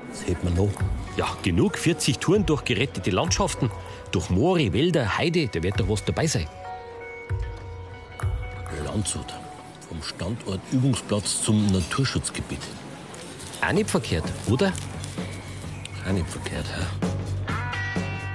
Was 0.10 0.26
hält 0.26 0.44
man 0.44 0.54
noch? 0.54 0.72
Ja, 1.18 1.28
genug. 1.44 1.78
40 1.78 2.18
Touren 2.20 2.46
durch 2.46 2.64
gerettete 2.66 3.12
Landschaften. 3.12 3.70
Durch 4.12 4.30
Moore, 4.30 4.74
Wälder, 4.74 5.18
Heide. 5.18 5.48
Da 5.48 5.62
wird 5.62 5.80
doch 5.80 5.90
was 5.90 6.04
dabei 6.04 6.28
sein. 6.28 6.48
Landshut. 8.84 9.34
Vom 9.90 10.02
Standort 10.02 10.62
Übungsplatz 10.72 11.42
zum 11.42 11.68
Naturschutzgebiet. 11.68 12.62
Auch 13.62 13.74
nicht 13.74 13.90
verkehrt, 13.90 14.24
oder? 14.48 14.72
Auch 16.08 16.14
nicht 16.14 16.28
verkehrt, 16.28 16.66
ja. 16.78 17.15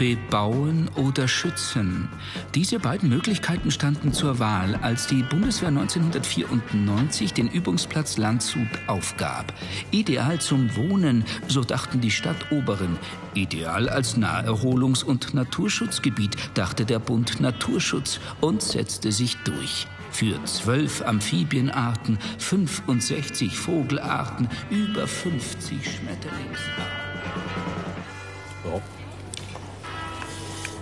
Bebauen 0.01 0.89
oder 0.97 1.29
schützen. 1.29 2.09
Diese 2.55 2.79
beiden 2.79 3.11
Möglichkeiten 3.11 3.71
standen 3.71 4.15
zur 4.15 4.39
Wahl, 4.39 4.77
als 4.81 5.07
die 5.07 5.23
Bundeswehr 5.23 5.69
1994 5.69 7.35
den 7.35 7.49
Übungsplatz 7.49 8.17
Landshut 8.17 8.67
aufgab. 8.87 9.53
Ideal 9.91 10.41
zum 10.41 10.75
Wohnen, 10.75 11.27
so 11.49 11.63
dachten 11.63 12.01
die 12.01 12.11
Stadtoberen. 12.11 12.97
Ideal 13.35 13.91
als 13.91 14.17
Naherholungs- 14.17 15.05
und 15.05 15.35
Naturschutzgebiet, 15.35 16.35
dachte 16.55 16.87
der 16.87 16.99
Bund 16.99 17.39
Naturschutz 17.43 18.21
und 18.41 18.63
setzte 18.63 19.13
sich 19.13 19.37
durch. 19.45 19.87
Für 20.11 20.43
zwölf 20.45 21.03
Amphibienarten, 21.03 22.19
65 22.39 23.55
Vogelarten, 23.55 24.49
über 24.71 25.07
50 25.07 25.77
Schmetterlingsarten. 25.85 27.10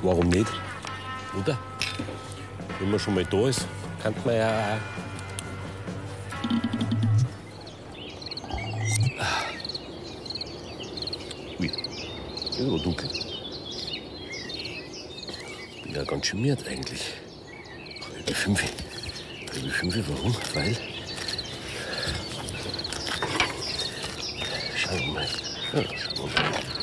Warum 0.03 0.29
nicht? 0.29 0.51
Oder? 1.39 1.59
Wenn 2.79 2.91
man 2.91 3.01
schon 3.01 3.15
mal 3.15 3.25
da 3.25 3.49
ist, 3.49 3.67
kann 4.03 4.15
man 4.25 4.37
ja 4.37 4.49
auch. 4.49 5.09
Ui, 11.61 11.71
das 12.47 12.59
ist 12.59 12.67
aber 12.67 12.79
dunkel. 12.79 13.09
Bin 15.83 15.95
ja 15.95 16.05
ganz 16.05 16.27
schön 16.27 16.43
miert 16.43 16.65
eigentlich. 16.69 17.15
Halbe 18.15 18.35
fünf. 18.35 18.63
Halbe 19.53 19.71
fünf, 19.71 19.97
warum? 20.09 20.37
Weil. 20.55 20.77
Schauen 24.77 24.99
wir 25.01 25.13
mal. 25.13 25.29
Ja, 25.73 25.83
schauen 25.99 26.31
wir 26.33 26.43
mal. 26.45 26.78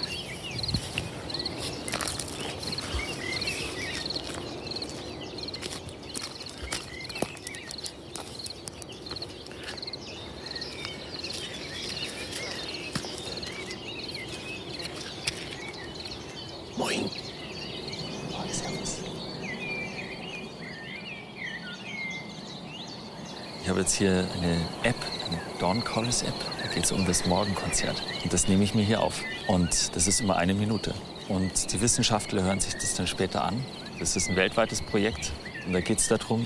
Jetzt 23.95 24.01
hier 24.01 24.27
eine 24.41 24.57
App, 24.83 24.95
eine 25.29 25.39
Dawn 25.57 25.81
Chorus 25.81 26.23
App. 26.23 26.33
Da 26.61 26.67
geht 26.67 26.83
es 26.83 26.91
um 26.91 27.05
das 27.05 27.25
Morgenkonzert. 27.25 28.03
Und 28.25 28.33
das 28.33 28.49
nehme 28.49 28.65
ich 28.65 28.75
mir 28.75 28.83
hier 28.83 28.99
auf. 28.99 29.21
Und 29.47 29.95
das 29.95 30.05
ist 30.07 30.19
immer 30.19 30.35
eine 30.35 30.53
Minute. 30.53 30.93
Und 31.29 31.71
die 31.71 31.79
Wissenschaftler 31.79 32.43
hören 32.43 32.59
sich 32.59 32.73
das 32.73 32.95
dann 32.95 33.07
später 33.07 33.45
an. 33.45 33.63
Das 33.97 34.17
ist 34.17 34.29
ein 34.29 34.35
weltweites 34.35 34.81
Projekt. 34.81 35.31
Und 35.65 35.71
da 35.71 35.79
geht 35.79 35.99
es 35.99 36.09
darum, 36.09 36.45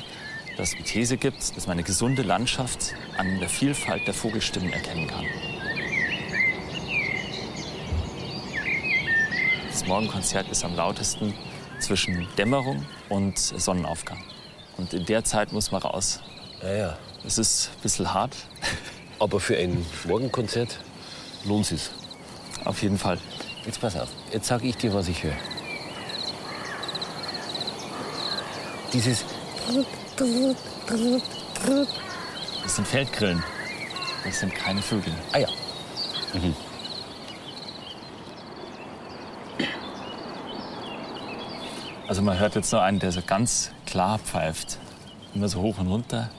dass 0.58 0.70
es 0.70 0.76
die 0.76 0.84
These 0.84 1.18
gibt, 1.18 1.58
dass 1.58 1.66
man 1.66 1.74
eine 1.74 1.84
gesunde 1.84 2.22
Landschaft 2.22 2.94
an 3.18 3.40
der 3.40 3.50
Vielfalt 3.50 4.06
der 4.06 4.14
Vogelstimmen 4.14 4.72
erkennen 4.72 5.08
kann. 5.08 5.26
Das 9.72 9.88
Morgenkonzert 9.88 10.48
ist 10.50 10.64
am 10.64 10.76
lautesten 10.76 11.34
zwischen 11.80 12.28
Dämmerung 12.38 12.86
und 13.08 13.40
Sonnenaufgang. 13.40 14.22
Und 14.78 14.94
in 14.94 15.08
der 15.08 15.24
Zeit 15.24 15.52
muss 15.52 15.72
man 15.72 15.82
raus. 15.82 16.20
Ja, 16.62 16.76
ja. 16.76 16.98
Es 17.26 17.38
ist 17.38 17.70
ein 17.76 17.82
bisschen 17.82 18.14
hart, 18.14 18.36
Aber 19.20 19.40
für 19.40 19.58
ein 19.58 19.86
Morgenkonzert 20.08 20.80
lohnt 21.46 21.72
es. 21.72 21.92
auf 22.66 22.82
jeden 22.82 22.98
Fall. 22.98 23.18
Jetzt 23.66 23.82
pass 23.82 23.96
auf, 23.98 24.10
jetzt 24.32 24.48
sag 24.48 24.64
ich 24.64 24.78
dir, 24.78 24.94
was 24.94 25.08
ich 25.10 25.22
höre. 25.24 25.36
Dieses 28.94 29.24
Das 32.64 32.76
sind 32.76 32.88
Feldgrillen. 32.88 33.44
Das 34.24 34.40
sind 34.40 34.56
keine 34.56 34.82
Vögel. 34.82 35.14
Ah 35.34 35.40
ja. 35.40 35.48
Also 42.08 42.22
man 42.22 42.40
hört 42.40 42.56
jetzt 42.56 42.70
so 42.70 42.80
einen, 42.80 43.00
der 43.00 43.12
so 43.12 43.22
ganz 43.22 43.72
klar 43.86 44.18
pfeift. 44.20 44.80
Immer 45.36 45.48
so 45.48 45.62
hoch 45.62 45.78
und 45.78 45.88
runter. 45.88 46.30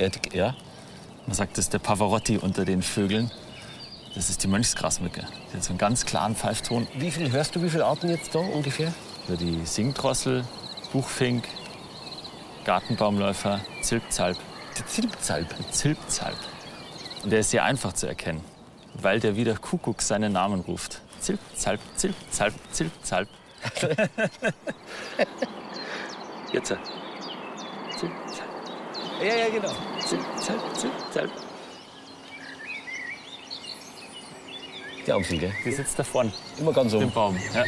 Ja, 0.00 0.08
die-. 0.08 0.40
Man 1.26 1.34
sagt, 1.34 1.58
das 1.58 1.66
ist 1.66 1.74
der 1.74 1.78
Pavarotti 1.78 2.38
unter 2.38 2.64
den 2.64 2.82
Vögeln. 2.82 3.30
Das 4.14 4.30
ist 4.30 4.42
die 4.42 4.48
Mönchsgrasmücke. 4.48 5.26
Die 5.52 5.56
hat 5.56 5.62
so 5.62 5.70
einen 5.70 5.78
ganz 5.78 6.06
klaren 6.06 6.34
Pfeifton. 6.34 6.88
Wie 6.94 7.10
viel 7.10 7.30
hörst 7.30 7.54
du, 7.54 7.62
wie 7.62 7.68
viele 7.68 7.84
Arten 7.84 8.08
jetzt 8.08 8.34
da 8.34 8.38
ungefähr? 8.38 8.94
Die 9.28 9.60
Singdrossel, 9.64 10.44
Buchfink, 10.92 11.46
Gartenbaumläufer, 12.64 13.60
Zilpzalp. 13.82 14.38
Der 14.78 14.86
Zilpzalp. 14.86 15.54
Zilpzalp. 15.70 16.38
Und 17.22 17.30
der 17.30 17.40
ist 17.40 17.50
sehr 17.50 17.64
einfach 17.64 17.92
zu 17.92 18.06
erkennen, 18.06 18.42
weil 18.94 19.20
der 19.20 19.36
wie 19.36 19.44
der 19.44 19.58
Kuckuck 19.58 20.00
seinen 20.00 20.32
Namen 20.32 20.60
ruft. 20.60 21.02
Zilpzalp, 21.20 21.80
Zilpzalp, 21.96 22.54
Zilpzalp. 22.72 23.28
Jetzt. 26.52 26.74
Zilpzalp, 27.98 28.49
ja, 29.20 29.34
ja, 29.36 29.48
genau. 29.50 29.68
Zip, 29.98 30.20
zap, 30.38 30.76
zip, 30.76 30.90
zap. 31.10 31.28
Die 35.06 35.12
Amsel, 35.12 35.38
gell? 35.38 35.52
Die 35.62 35.72
sitzt 35.72 35.98
da 35.98 36.04
vorne. 36.04 36.32
Immer 36.58 36.72
ganz 36.72 36.94
oben. 36.94 37.04
Im 37.04 37.10
Baum, 37.10 37.36
ja. 37.54 37.64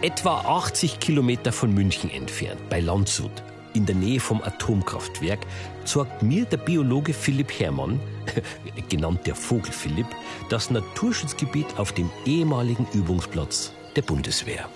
Etwa 0.00 0.40
80 0.42 1.00
Kilometer 1.00 1.52
von 1.52 1.74
München 1.74 2.08
entfernt, 2.08 2.70
bei 2.70 2.80
Landshut, 2.80 3.42
in 3.78 3.86
der 3.86 3.94
Nähe 3.94 4.18
vom 4.18 4.42
Atomkraftwerk, 4.42 5.46
zeigt 5.84 6.22
mir 6.22 6.44
der 6.44 6.56
Biologe 6.56 7.14
Philipp 7.14 7.52
Herrmann, 7.58 8.00
genannt 8.88 9.20
der 9.24 9.36
Vogel 9.36 9.72
Philipp, 9.72 10.08
das 10.50 10.70
Naturschutzgebiet 10.70 11.78
auf 11.78 11.92
dem 11.92 12.10
ehemaligen 12.26 12.86
Übungsplatz 12.92 13.72
der 13.94 14.02
Bundeswehr. 14.02 14.68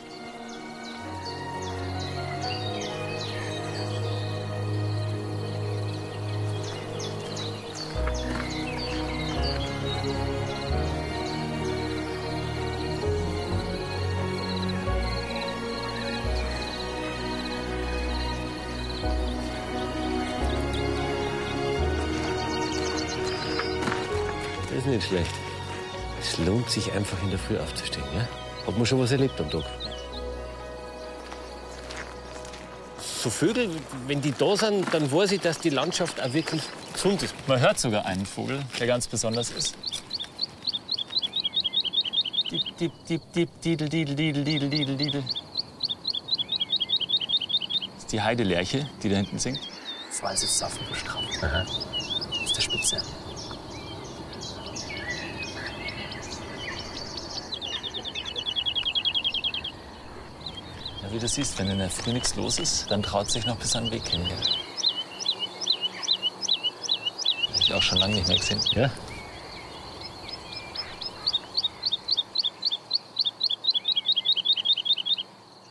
Sich 26.73 26.93
einfach 26.93 27.21
in 27.23 27.31
der 27.31 27.38
Früh 27.38 27.59
aufzustehen. 27.59 28.05
Ja? 28.14 28.67
Hat 28.67 28.76
man 28.76 28.87
schon 28.87 29.00
was 29.00 29.12
erlebt 29.12 29.41
am 29.41 29.50
Tag. 29.50 29.64
So 32.99 33.31
Vögel, 33.31 33.71
wenn 34.07 34.21
die 34.21 34.33
da 34.33 34.57
sind, 34.57 34.93
dann 34.93 35.11
weiß 35.11 35.33
ich, 35.33 35.41
dass 35.41 35.59
die 35.61 35.71
Landschaft 35.71 36.21
auch 36.21 36.33
wirklich 36.33 36.62
gesund 36.93 37.23
ist. 37.23 37.35
Man 37.47 37.61
hört 37.61 37.79
sogar 37.79 38.05
einen 38.05 38.26
Vogel, 38.26 38.61
der 38.81 38.87
ganz 38.87 39.07
besonders 39.07 39.50
ist. 39.50 39.76
Diep, 42.50 42.76
diep, 42.79 42.93
diep, 43.09 43.23
diep, 43.33 43.49
didel, 43.62 43.88
didel, 43.88 44.14
didel, 44.14 44.45
didel, 44.45 44.69
didel, 44.71 44.97
didel. 44.97 45.23
Das 47.95 47.99
ist 47.99 48.12
die 48.12 48.21
Heidelerche, 48.21 48.88
die 49.02 49.09
da 49.09 49.17
hinten 49.17 49.38
singt. 49.38 49.61
Das 50.09 50.23
weiß 50.23 50.43
ich, 50.43 50.50
Saffenbusch 50.50 51.05
drauf. 51.05 51.25
Das 51.41 52.45
ist 52.45 52.57
der 52.57 52.62
Spitze. 52.62 53.02
Wie 61.12 61.19
du 61.19 61.28
siehst, 61.28 61.59
wenn 61.59 61.69
in 61.69 61.78
der 61.78 61.90
Früh 61.90 62.12
nichts 62.12 62.35
los 62.37 62.59
ist, 62.59 62.90
dann 62.90 63.02
traut 63.02 63.31
sich 63.31 63.45
noch 63.45 63.57
bis 63.57 63.76
an 63.76 63.85
den 63.85 63.92
Weg 63.92 64.09
hin. 64.09 64.25
Gell? 64.25 64.37
Hab 67.52 67.61
ich 67.61 67.75
auch 67.75 67.83
schon 67.83 67.99
lange 67.99 68.14
nicht 68.14 68.28
mehr 68.28 68.38
gesehen. 68.38 68.61
Ja? 68.73 68.90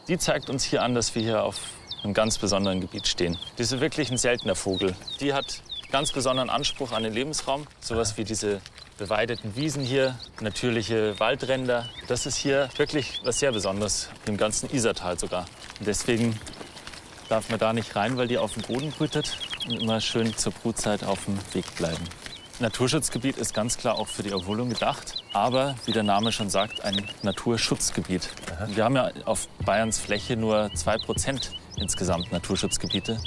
Die 0.07 0.17
zeigt 0.17 0.49
uns 0.49 0.63
hier 0.63 0.83
an, 0.83 0.93
dass 0.93 1.15
wir 1.15 1.21
hier 1.21 1.43
auf 1.43 1.59
einem 2.03 2.13
ganz 2.13 2.37
besonderen 2.37 2.81
Gebiet 2.81 3.07
stehen. 3.07 3.37
Die 3.57 3.63
ist 3.63 3.79
wirklich 3.79 4.11
ein 4.11 4.17
seltener 4.17 4.55
Vogel. 4.55 4.95
Die 5.19 5.33
hat 5.33 5.61
ganz 5.91 6.11
besonderen 6.11 6.49
Anspruch 6.49 6.91
an 6.91 7.03
den 7.03 7.13
Lebensraum. 7.13 7.67
Sowas 7.79 8.17
wie 8.17 8.23
diese 8.23 8.61
beweideten 9.01 9.55
Wiesen 9.55 9.83
hier, 9.83 10.15
natürliche 10.41 11.19
Waldränder. 11.19 11.89
Das 12.07 12.27
ist 12.27 12.37
hier 12.37 12.69
wirklich 12.77 13.19
was 13.23 13.39
sehr 13.39 13.51
Besonderes, 13.51 14.09
im 14.27 14.37
ganzen 14.37 14.69
Isartal 14.69 15.17
sogar. 15.17 15.47
Und 15.79 15.87
deswegen 15.87 16.39
darf 17.27 17.49
man 17.49 17.57
da 17.57 17.73
nicht 17.73 17.95
rein, 17.95 18.17
weil 18.17 18.27
die 18.27 18.37
auf 18.37 18.53
dem 18.53 18.61
Boden 18.61 18.91
brütet 18.91 19.39
und 19.65 19.81
immer 19.81 19.99
schön 20.01 20.37
zur 20.37 20.51
Brutzeit 20.51 21.03
auf 21.03 21.25
dem 21.25 21.35
Weg 21.55 21.75
bleiben. 21.77 22.03
Naturschutzgebiet 22.59 23.37
ist 23.37 23.55
ganz 23.55 23.79
klar 23.79 23.97
auch 23.97 24.07
für 24.07 24.21
die 24.21 24.29
Erholung 24.29 24.69
gedacht, 24.69 25.23
aber 25.33 25.73
wie 25.85 25.93
der 25.93 26.03
Name 26.03 26.31
schon 26.31 26.51
sagt, 26.51 26.85
ein 26.85 27.03
Naturschutzgebiet. 27.23 28.29
Wir 28.67 28.83
haben 28.83 28.95
ja 28.95 29.09
auf 29.25 29.47
Bayerns 29.65 29.99
Fläche 29.99 30.37
nur 30.37 30.65
2% 30.65 31.49
insgesamt 31.77 32.31
Naturschutzgebiete. 32.31 33.17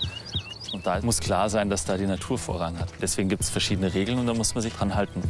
Und 0.74 0.84
da 0.84 0.98
muss 1.02 1.20
klar 1.20 1.48
sein, 1.48 1.70
dass 1.70 1.84
da 1.84 1.96
die 1.96 2.04
Natur 2.04 2.36
Vorrang 2.36 2.76
hat. 2.80 2.88
Deswegen 3.00 3.28
gibt 3.28 3.42
es 3.42 3.48
verschiedene 3.48 3.94
Regeln 3.94 4.18
und 4.18 4.26
da 4.26 4.34
muss 4.34 4.56
man 4.56 4.62
sich 4.62 4.72
dran 4.72 4.92
halten. 4.92 5.22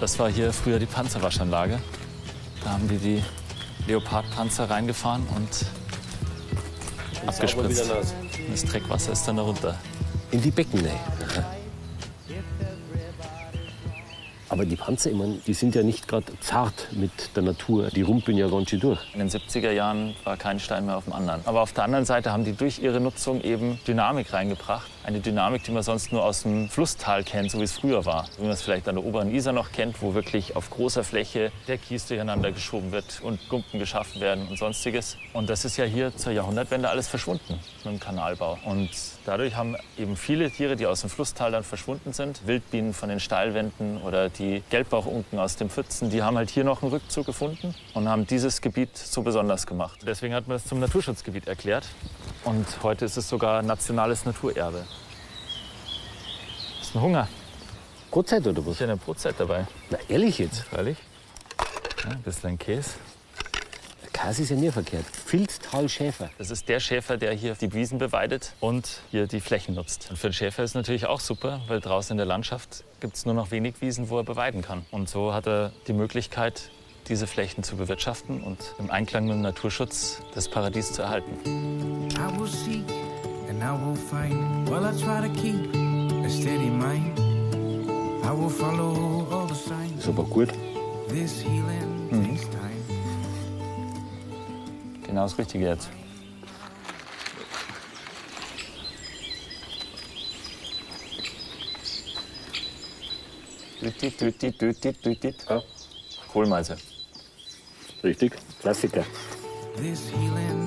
Das 0.00 0.18
war 0.18 0.30
hier 0.30 0.54
früher 0.54 0.78
die 0.78 0.86
Panzerwaschanlage. 0.86 1.78
Da 2.64 2.70
haben 2.70 2.88
die 2.88 2.96
die 2.96 3.22
Leopardpanzer 3.86 4.70
reingefahren 4.70 5.26
und 5.36 5.66
abgespritzt. 7.28 7.92
Das 8.50 8.64
Dreckwasser 8.64 9.12
ist 9.12 9.28
dann 9.28 9.36
darunter. 9.36 9.78
In 10.32 10.40
die 10.40 10.50
Becken. 10.50 10.86
Aha. 10.86 11.44
Aber 14.48 14.64
die 14.64 14.74
Panzer, 14.74 15.10
ich 15.10 15.16
mein, 15.16 15.40
die 15.46 15.54
sind 15.54 15.76
ja 15.76 15.84
nicht 15.84 16.08
gerade 16.08 16.32
zart 16.40 16.88
mit 16.90 17.36
der 17.36 17.44
Natur. 17.44 17.88
Die 17.90 18.02
rumpeln 18.02 18.36
ja 18.36 18.48
ganz 18.48 18.70
schön 18.70 18.80
durch. 18.80 18.98
In 19.12 19.20
den 19.20 19.28
70er 19.28 19.70
Jahren 19.70 20.16
war 20.24 20.36
kein 20.36 20.58
Stein 20.58 20.86
mehr 20.86 20.96
auf 20.96 21.04
dem 21.04 21.12
anderen. 21.12 21.40
Aber 21.44 21.62
auf 21.62 21.72
der 21.72 21.84
anderen 21.84 22.04
Seite 22.04 22.32
haben 22.32 22.44
die 22.44 22.52
durch 22.52 22.80
ihre 22.80 23.00
Nutzung 23.00 23.40
eben 23.42 23.78
Dynamik 23.86 24.32
reingebracht. 24.32 24.90
Eine 25.02 25.20
Dynamik, 25.20 25.64
die 25.64 25.70
man 25.70 25.82
sonst 25.82 26.12
nur 26.12 26.22
aus 26.22 26.42
dem 26.42 26.68
Flusstal 26.68 27.24
kennt, 27.24 27.50
so 27.50 27.58
wie 27.58 27.64
es 27.64 27.72
früher 27.72 28.04
war. 28.04 28.26
Wie 28.36 28.42
man 28.42 28.52
es 28.52 28.60
vielleicht 28.60 28.86
an 28.86 28.96
der 28.96 29.04
oberen 29.04 29.34
Isar 29.34 29.54
noch 29.54 29.72
kennt, 29.72 30.02
wo 30.02 30.12
wirklich 30.12 30.56
auf 30.56 30.68
großer 30.68 31.04
Fläche 31.04 31.52
der 31.68 31.78
Kies 31.78 32.06
durcheinander 32.06 32.52
geschoben 32.52 32.92
wird 32.92 33.20
und 33.22 33.48
Gumpen 33.48 33.80
geschaffen 33.80 34.20
werden 34.20 34.46
und 34.48 34.58
sonstiges. 34.58 35.16
Und 35.32 35.48
das 35.48 35.64
ist 35.64 35.78
ja 35.78 35.86
hier 35.86 36.14
zur 36.14 36.32
Jahrhundertwende 36.32 36.90
alles 36.90 37.08
verschwunden 37.08 37.58
mit 37.78 37.94
dem 37.94 37.98
Kanalbau. 37.98 38.58
Und 38.64 38.90
dadurch 39.24 39.56
haben 39.56 39.74
eben 39.96 40.16
viele 40.16 40.50
Tiere, 40.50 40.76
die 40.76 40.86
aus 40.86 41.00
dem 41.00 41.08
Flusstal 41.08 41.50
dann 41.50 41.64
verschwunden 41.64 42.12
sind, 42.12 42.46
Wildbienen 42.46 42.92
von 42.92 43.08
den 43.08 43.20
Steilwänden 43.20 44.02
oder 44.02 44.28
die 44.28 44.62
Gelbbauchunken 44.68 45.38
aus 45.38 45.56
den 45.56 45.70
Pfützen, 45.70 46.10
die 46.10 46.22
haben 46.22 46.36
halt 46.36 46.50
hier 46.50 46.64
noch 46.64 46.82
einen 46.82 46.92
Rückzug 46.92 47.24
gefunden 47.24 47.74
und 47.94 48.06
haben 48.06 48.26
dieses 48.26 48.60
Gebiet 48.60 48.98
so 48.98 49.22
besonders 49.22 49.66
gemacht. 49.66 50.00
Deswegen 50.06 50.34
hat 50.34 50.46
man 50.46 50.58
es 50.58 50.66
zum 50.66 50.78
Naturschutzgebiet 50.78 51.48
erklärt. 51.48 51.86
Und 52.44 52.66
heute 52.82 53.04
ist 53.04 53.16
es 53.16 53.28
sogar 53.28 53.62
nationales 53.62 54.24
Naturerbe. 54.24 54.84
Ist 56.90 56.96
ein 56.96 57.02
Hunger. 57.02 57.28
Brotzeit 58.10 58.44
oder 58.48 58.66
was? 58.66 58.72
Ist 58.72 58.80
ja 58.80 58.86
eine 58.88 58.96
Brotzeit 58.96 59.36
dabei. 59.38 59.64
Na, 59.90 59.98
ehrlich 60.08 60.40
jetzt? 60.40 60.62
Freilich. 60.62 60.98
Ja, 62.02 62.10
ein 62.10 62.22
bisschen 62.22 62.58
Käse. 62.58 62.90
Der 64.02 64.10
Käse 64.10 64.42
ist 64.42 64.50
ja 64.50 64.56
nie 64.56 64.72
verkehrt. 64.72 65.04
Filztal 65.06 65.88
Schäfer. 65.88 66.30
Das 66.36 66.50
ist 66.50 66.68
der 66.68 66.80
Schäfer, 66.80 67.16
der 67.16 67.32
hier 67.32 67.54
die 67.54 67.72
Wiesen 67.72 67.98
beweidet 67.98 68.54
und 68.58 69.02
hier 69.12 69.28
die 69.28 69.38
Flächen 69.38 69.76
nutzt. 69.76 70.08
Und 70.10 70.16
für 70.16 70.30
den 70.30 70.32
Schäfer 70.32 70.64
ist 70.64 70.70
es 70.70 70.74
natürlich 70.74 71.06
auch 71.06 71.20
super, 71.20 71.60
weil 71.68 71.78
draußen 71.78 72.14
in 72.14 72.16
der 72.16 72.26
Landschaft 72.26 72.82
gibt 72.98 73.14
es 73.14 73.24
nur 73.24 73.34
noch 73.34 73.52
wenig 73.52 73.80
Wiesen, 73.80 74.08
wo 74.08 74.18
er 74.18 74.24
beweiden 74.24 74.60
kann. 74.60 74.84
Und 74.90 75.08
so 75.08 75.32
hat 75.32 75.46
er 75.46 75.70
die 75.86 75.92
Möglichkeit, 75.92 76.72
diese 77.06 77.28
Flächen 77.28 77.62
zu 77.62 77.76
bewirtschaften 77.76 78.42
und 78.42 78.74
im 78.80 78.90
Einklang 78.90 79.26
mit 79.26 79.34
dem 79.34 79.42
Naturschutz 79.42 80.22
das 80.34 80.48
Paradies 80.48 80.92
zu 80.92 81.02
erhalten. 81.02 81.38
I 82.14 82.36
will 82.36 82.48
seek 82.48 82.82
and 83.48 83.62
I 83.62 83.80
will 83.80 83.94
find. 83.94 84.68
While 84.68 84.84
I 84.84 85.00
try 85.00 85.24
to 85.24 85.32
keep 85.40 85.89
a 86.30 86.32
steady 86.32 86.70
mind, 86.70 87.18
I 88.24 88.32
will 88.32 88.48
follow 88.48 89.26
all 89.30 89.46
the 89.46 89.54
signs. 89.54 89.98
Ist 90.00 90.08
aber 90.08 90.24
gut. 90.24 90.48
This 91.08 91.42
healing 91.42 92.08
takes 92.10 92.48
time. 92.48 92.84
Genau 95.06 95.22
das 95.22 95.36
Richtige 95.36 95.66
jetzt. 95.66 95.90
Dütit, 103.80 104.20
dütit, 104.20 104.60
dütit, 104.60 105.04
dütit. 105.04 105.46
Ja. 105.48 105.62
Kohlmeise. 106.32 106.76
Richtig. 108.04 108.32
Klassiker. 108.60 109.04
This 109.76 110.10
healing 110.10 110.59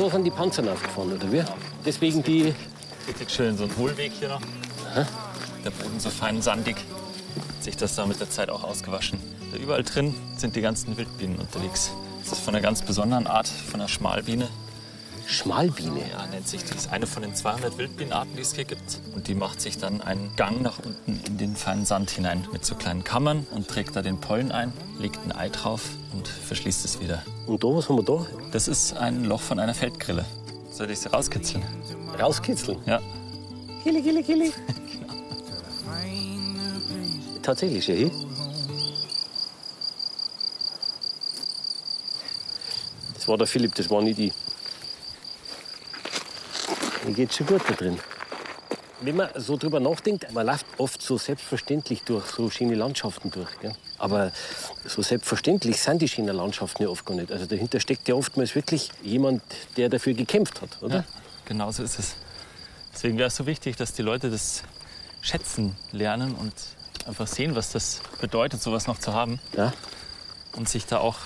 da 0.00 0.08
sind 0.08 0.24
die 0.24 0.30
Panzer 0.30 0.62
aufgefahren, 0.72 1.12
oder 1.12 1.30
wie? 1.30 1.42
Deswegen 1.84 2.22
die. 2.22 2.54
Richtig 3.06 3.30
schön, 3.30 3.56
so 3.58 3.64
ein 3.64 3.76
Hohlweg 3.76 4.12
hier 4.18 4.30
noch. 4.30 4.40
Der 5.64 5.70
Boden 5.70 6.00
so 6.00 6.08
fein 6.08 6.40
sandig. 6.40 6.76
Hat 6.76 7.62
sich 7.62 7.76
das 7.76 7.96
da 7.96 8.06
mit 8.06 8.18
der 8.18 8.30
Zeit 8.30 8.48
auch 8.48 8.64
ausgewaschen. 8.64 9.20
Da 9.52 9.58
überall 9.58 9.82
drin 9.82 10.14
sind 10.38 10.56
die 10.56 10.62
ganzen 10.62 10.96
Wildbienen 10.96 11.38
unterwegs. 11.38 11.90
Das 12.24 12.32
ist 12.32 12.44
von 12.44 12.54
einer 12.54 12.62
ganz 12.62 12.80
besonderen 12.80 13.26
Art, 13.26 13.48
von 13.48 13.80
einer 13.80 13.88
Schmalbiene. 13.88 14.48
Schmalbiene. 15.26 16.00
Ja, 16.10 16.26
nennt 16.28 16.48
sich 16.48 16.64
die. 16.64 16.74
Ist 16.74 16.90
eine 16.90 17.06
von 17.06 17.22
den 17.22 17.34
200 17.34 17.76
Wildbienenarten, 17.76 18.34
die 18.36 18.42
es 18.42 18.54
hier 18.54 18.64
gibt. 18.64 19.00
Und 19.14 19.28
die 19.28 19.34
macht 19.34 19.60
sich 19.60 19.76
dann 19.76 20.00
einen 20.00 20.34
Gang 20.34 20.62
nach 20.62 20.78
unten 20.78 21.20
in 21.26 21.36
den 21.36 21.56
feinen 21.56 21.84
Sand 21.84 22.10
hinein 22.10 22.48
mit 22.52 22.64
so 22.64 22.74
kleinen 22.74 23.04
Kammern 23.04 23.46
und 23.50 23.68
trägt 23.68 23.94
da 23.96 24.02
den 24.02 24.18
Pollen 24.18 24.50
ein, 24.50 24.72
legt 24.98 25.18
ein 25.24 25.32
Ei 25.32 25.50
drauf 25.50 25.82
und 26.14 26.26
verschließt 26.26 26.86
es 26.86 27.00
wieder. 27.00 27.22
Und 27.50 27.64
da, 27.64 27.66
was 27.66 27.88
haben 27.88 27.96
wir 27.96 28.04
da? 28.04 28.24
Das 28.52 28.68
ist 28.68 28.96
ein 28.96 29.24
Loch 29.24 29.40
von 29.40 29.58
einer 29.58 29.74
Feldgrille. 29.74 30.24
Soll 30.70 30.88
ich 30.92 31.00
sie 31.00 31.08
rauskitzeln? 31.08 31.64
Rauskitzeln. 32.16 32.78
Ja. 32.86 33.00
Kili, 33.82 34.00
kili, 34.00 34.22
kili. 34.22 34.52
Tatsächlich, 37.42 37.88
ja. 37.88 37.94
eh? 37.96 38.10
Das 43.14 43.26
war 43.26 43.36
der 43.36 43.48
Philipp, 43.48 43.74
das 43.74 43.90
war 43.90 44.00
nicht 44.00 44.20
ich. 44.20 44.32
Mir 47.04 47.14
geht's 47.14 47.36
schon 47.36 47.48
gut 47.48 47.62
da 47.66 47.74
drin. 47.74 47.98
Wenn 49.00 49.16
man 49.16 49.28
so 49.34 49.56
drüber 49.56 49.80
nachdenkt, 49.80 50.32
man 50.32 50.46
läuft 50.46 50.66
oft 50.78 51.02
so 51.02 51.18
selbstverständlich 51.18 52.04
durch 52.04 52.26
so 52.26 52.48
schöne 52.48 52.76
Landschaften 52.76 53.32
durch. 53.32 53.58
Gell? 53.58 53.74
Aber 54.00 54.32
so 54.86 55.02
selbstverständlich 55.02 55.80
sind 55.80 56.00
die 56.00 56.08
schönen 56.08 56.34
Landschaften 56.34 56.82
ja 56.82 56.88
oft 56.88 57.04
gar 57.04 57.14
nicht. 57.14 57.30
Also 57.30 57.44
dahinter 57.44 57.80
steckt 57.80 58.08
ja 58.08 58.14
oftmals 58.14 58.54
wirklich 58.54 58.90
jemand, 59.02 59.42
der 59.76 59.90
dafür 59.90 60.14
gekämpft 60.14 60.62
hat, 60.62 60.82
oder? 60.82 60.96
Ja, 60.96 61.04
genau 61.44 61.70
so 61.70 61.82
ist 61.82 61.98
es. 61.98 62.14
Deswegen 62.94 63.18
wäre 63.18 63.28
es 63.28 63.36
so 63.36 63.46
wichtig, 63.46 63.76
dass 63.76 63.92
die 63.92 64.02
Leute 64.02 64.30
das 64.30 64.62
schätzen 65.20 65.76
lernen 65.92 66.34
und 66.34 66.52
einfach 67.06 67.26
sehen, 67.26 67.54
was 67.54 67.72
das 67.72 68.00
bedeutet, 68.20 68.62
sowas 68.62 68.86
noch 68.86 68.98
zu 68.98 69.12
haben. 69.12 69.38
Ja. 69.54 69.72
Und 70.56 70.68
sich 70.68 70.86
da 70.86 70.98
auch 70.98 71.18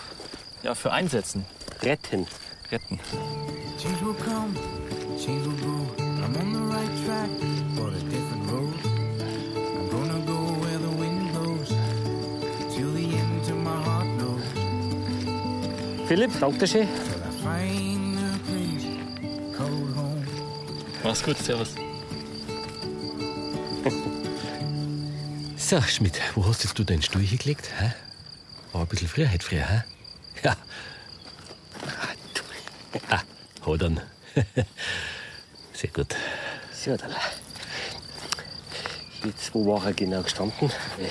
ja, 0.64 0.74
für 0.74 0.92
einsetzen, 0.92 1.46
Retten. 1.80 2.26
retten. 2.72 2.98
Change 3.78 4.04
will 4.04 4.14
come, 4.14 4.54
change 5.18 5.44
will 5.46 5.60
go. 5.62 6.04
I'm 6.22 6.36
on 6.36 6.52
the 6.52 6.60
right 6.74 7.06
track, 7.06 7.30
but 7.76 7.92
a 7.92 8.00
different 8.10 8.33
Philipp, 16.14 16.30
place 16.30 16.74
called 19.56 19.96
home. 19.96 20.24
Mach's 21.02 21.24
gut, 21.24 21.36
servus. 21.38 21.74
So, 25.56 25.80
Schmidt, 25.80 26.20
wo 26.36 26.46
hast 26.46 26.62
jetzt 26.62 26.78
du 26.78 26.84
deinen 26.84 27.02
Stuhl 27.02 27.22
hingelegt? 27.22 27.68
Hä? 27.80 27.94
War 28.72 28.82
ein 28.82 28.86
bisschen 28.86 29.08
früher 29.08 29.28
heute 29.32 29.44
früher, 29.44 29.68
hä? 29.68 29.82
Ja. 30.44 30.56
Ah, 31.82 32.14
du. 32.34 32.42
Ah. 33.10 33.22
Sehr 35.72 35.90
gut. 35.90 36.14
So, 36.72 36.96
dann. 36.96 37.10
Jetzt, 39.24 39.52
wo 39.52 39.66
war 39.66 39.84
er 39.86 39.92
genau 39.94 40.22
gestanden? 40.22 40.70
Äh, 40.70 41.08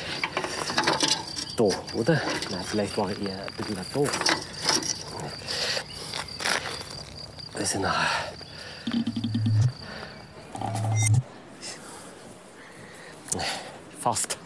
Da, 1.57 1.63
oder? 1.93 2.21
Nein, 2.49 2.63
vielleicht 2.65 2.97
war 2.97 3.09
er 3.09 3.19
eher 3.19 3.45
ein 3.45 3.53
bisschen 3.57 3.75
da. 3.93 4.52
Also, 7.63 7.79
na. 7.79 7.93
Fast. 14.01 14.37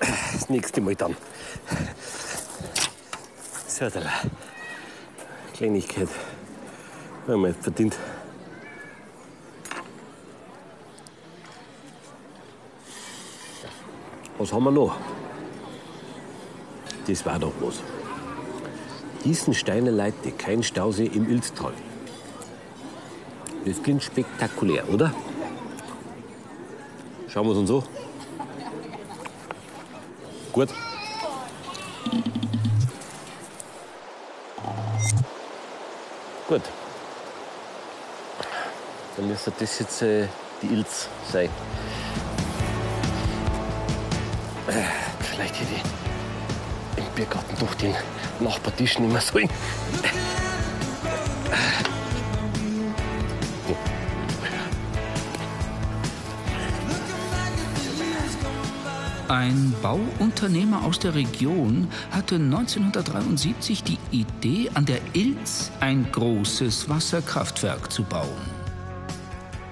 Das 0.00 0.48
nächste 0.48 0.80
Mal 0.80 0.96
dann. 0.96 1.16
So, 3.68 3.88
dann. 3.88 4.10
Kleinigkeit. 5.54 6.08
Haben 7.28 7.44
wir 7.44 7.54
verdient. 7.54 7.96
Was 14.36 14.52
haben 14.52 14.64
wir 14.64 14.72
noch? 14.72 14.96
Das 17.06 17.24
war 17.24 17.38
doch 17.38 17.52
was. 17.60 17.95
Diesen 19.26 19.54
Steiner 19.54 19.90
Leite, 19.90 20.30
kein 20.30 20.62
Stausee 20.62 21.06
im 21.06 21.28
Ilztal. 21.28 21.72
Das 23.64 23.82
klingt 23.82 24.04
spektakulär, 24.04 24.88
oder? 24.88 25.12
Schauen 27.26 27.46
wir 27.48 27.52
es 27.52 27.58
uns 27.58 27.70
an. 27.72 27.88
Gut. 30.52 30.68
Gut. 36.46 36.62
Dann 39.16 39.26
müsste 39.26 39.52
das 39.58 39.78
jetzt 39.80 40.02
äh, 40.02 40.28
die 40.62 40.68
Ilz 40.68 41.08
sein. 41.32 41.48
Äh, 44.68 44.84
vielleicht 45.18 45.56
ich 45.60 45.68
im 45.82 46.05
Biergarten 47.16 47.56
doch 47.58 47.74
den 47.74 47.94
Nachbartisch 48.38 48.98
mehr 48.98 49.20
sollen. 49.20 49.48
Ein 59.28 59.74
Bauunternehmer 59.82 60.84
aus 60.84 61.00
der 61.00 61.16
Region 61.16 61.88
hatte 62.12 62.36
1973 62.36 63.82
die 63.82 63.98
Idee, 64.12 64.70
an 64.74 64.84
der 64.84 65.00
Ilz 65.14 65.72
ein 65.80 66.06
großes 66.12 66.88
Wasserkraftwerk 66.88 67.90
zu 67.90 68.04
bauen. 68.04 68.28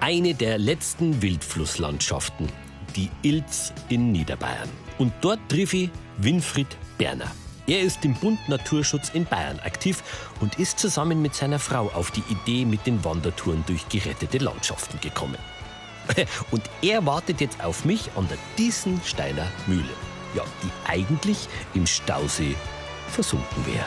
Eine 0.00 0.34
der 0.34 0.58
letzten 0.58 1.22
Wildflusslandschaften, 1.22 2.48
die 2.96 3.10
Ilz 3.22 3.72
in 3.88 4.10
Niederbayern. 4.10 4.68
Und 4.98 5.12
dort 5.20 5.38
trifft 5.48 5.74
ich 5.74 5.90
Winfried 6.18 6.76
Berner. 6.98 7.30
Er 7.66 7.80
ist 7.80 8.04
im 8.04 8.14
Bund 8.14 8.38
Naturschutz 8.48 9.10
in 9.14 9.24
Bayern 9.24 9.58
aktiv 9.60 10.02
und 10.40 10.58
ist 10.58 10.78
zusammen 10.78 11.22
mit 11.22 11.34
seiner 11.34 11.58
Frau 11.58 11.90
auf 11.94 12.10
die 12.10 12.22
Idee 12.28 12.66
mit 12.66 12.86
den 12.86 13.02
Wandertouren 13.04 13.64
durch 13.66 13.88
gerettete 13.88 14.38
Landschaften 14.38 15.00
gekommen. 15.00 15.38
Und 16.50 16.62
er 16.82 17.06
wartet 17.06 17.40
jetzt 17.40 17.64
auf 17.64 17.86
mich 17.86 18.10
an 18.14 18.28
der 18.28 18.36
Diessensteiner 18.58 19.46
Mühle. 19.66 19.84
Ja, 20.34 20.44
die 20.62 20.90
eigentlich 20.90 21.48
im 21.72 21.86
Stausee 21.86 22.54
versunken 23.08 23.64
wäre. 23.66 23.86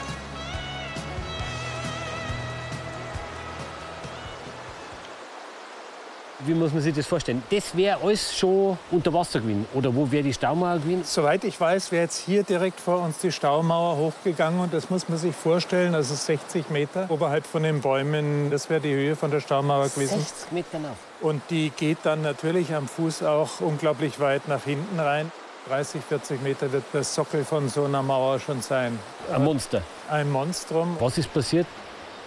Wie 6.48 6.54
muss 6.54 6.72
man 6.72 6.80
sich 6.80 6.94
das 6.94 7.06
vorstellen? 7.06 7.42
Das 7.50 7.76
wäre 7.76 8.00
alles 8.02 8.34
schon 8.34 8.78
unter 8.90 9.12
Wasser 9.12 9.38
gewesen. 9.38 9.66
Oder 9.74 9.94
wo 9.94 10.10
wäre 10.10 10.22
die 10.22 10.32
Staumauer 10.32 10.78
gewesen? 10.78 11.02
Soweit 11.04 11.44
ich 11.44 11.60
weiß, 11.60 11.92
wäre 11.92 12.04
jetzt 12.04 12.24
hier 12.24 12.42
direkt 12.42 12.80
vor 12.80 13.02
uns 13.02 13.18
die 13.18 13.30
Staumauer 13.30 13.98
hochgegangen. 13.98 14.58
Und 14.60 14.72
das 14.72 14.88
muss 14.88 15.10
man 15.10 15.18
sich 15.18 15.36
vorstellen, 15.36 15.92
das 15.92 16.10
ist 16.10 16.24
60 16.24 16.70
Meter 16.70 17.04
oberhalb 17.10 17.44
von 17.44 17.64
den 17.64 17.82
Bäumen. 17.82 18.50
Das 18.50 18.70
wäre 18.70 18.80
die 18.80 18.94
Höhe 18.94 19.14
von 19.14 19.30
der 19.30 19.40
Staumauer 19.40 19.90
gewesen. 19.90 20.20
60 20.20 20.52
Meter 20.52 20.78
auf. 20.78 20.96
Und 21.20 21.42
die 21.50 21.68
geht 21.68 21.98
dann 22.04 22.22
natürlich 22.22 22.74
am 22.74 22.88
Fuß 22.88 23.24
auch 23.24 23.60
unglaublich 23.60 24.18
weit 24.18 24.48
nach 24.48 24.64
hinten 24.64 24.98
rein. 24.98 25.30
30, 25.68 26.00
40 26.02 26.42
Meter 26.42 26.72
wird 26.72 26.84
der 26.94 27.04
Sockel 27.04 27.44
von 27.44 27.68
so 27.68 27.84
einer 27.84 28.02
Mauer 28.02 28.40
schon 28.40 28.62
sein. 28.62 28.98
Ein 29.30 29.44
Monster. 29.44 29.82
Ein 30.08 30.30
Monstrum. 30.30 30.96
Was 30.98 31.18
ist 31.18 31.30
passiert, 31.30 31.66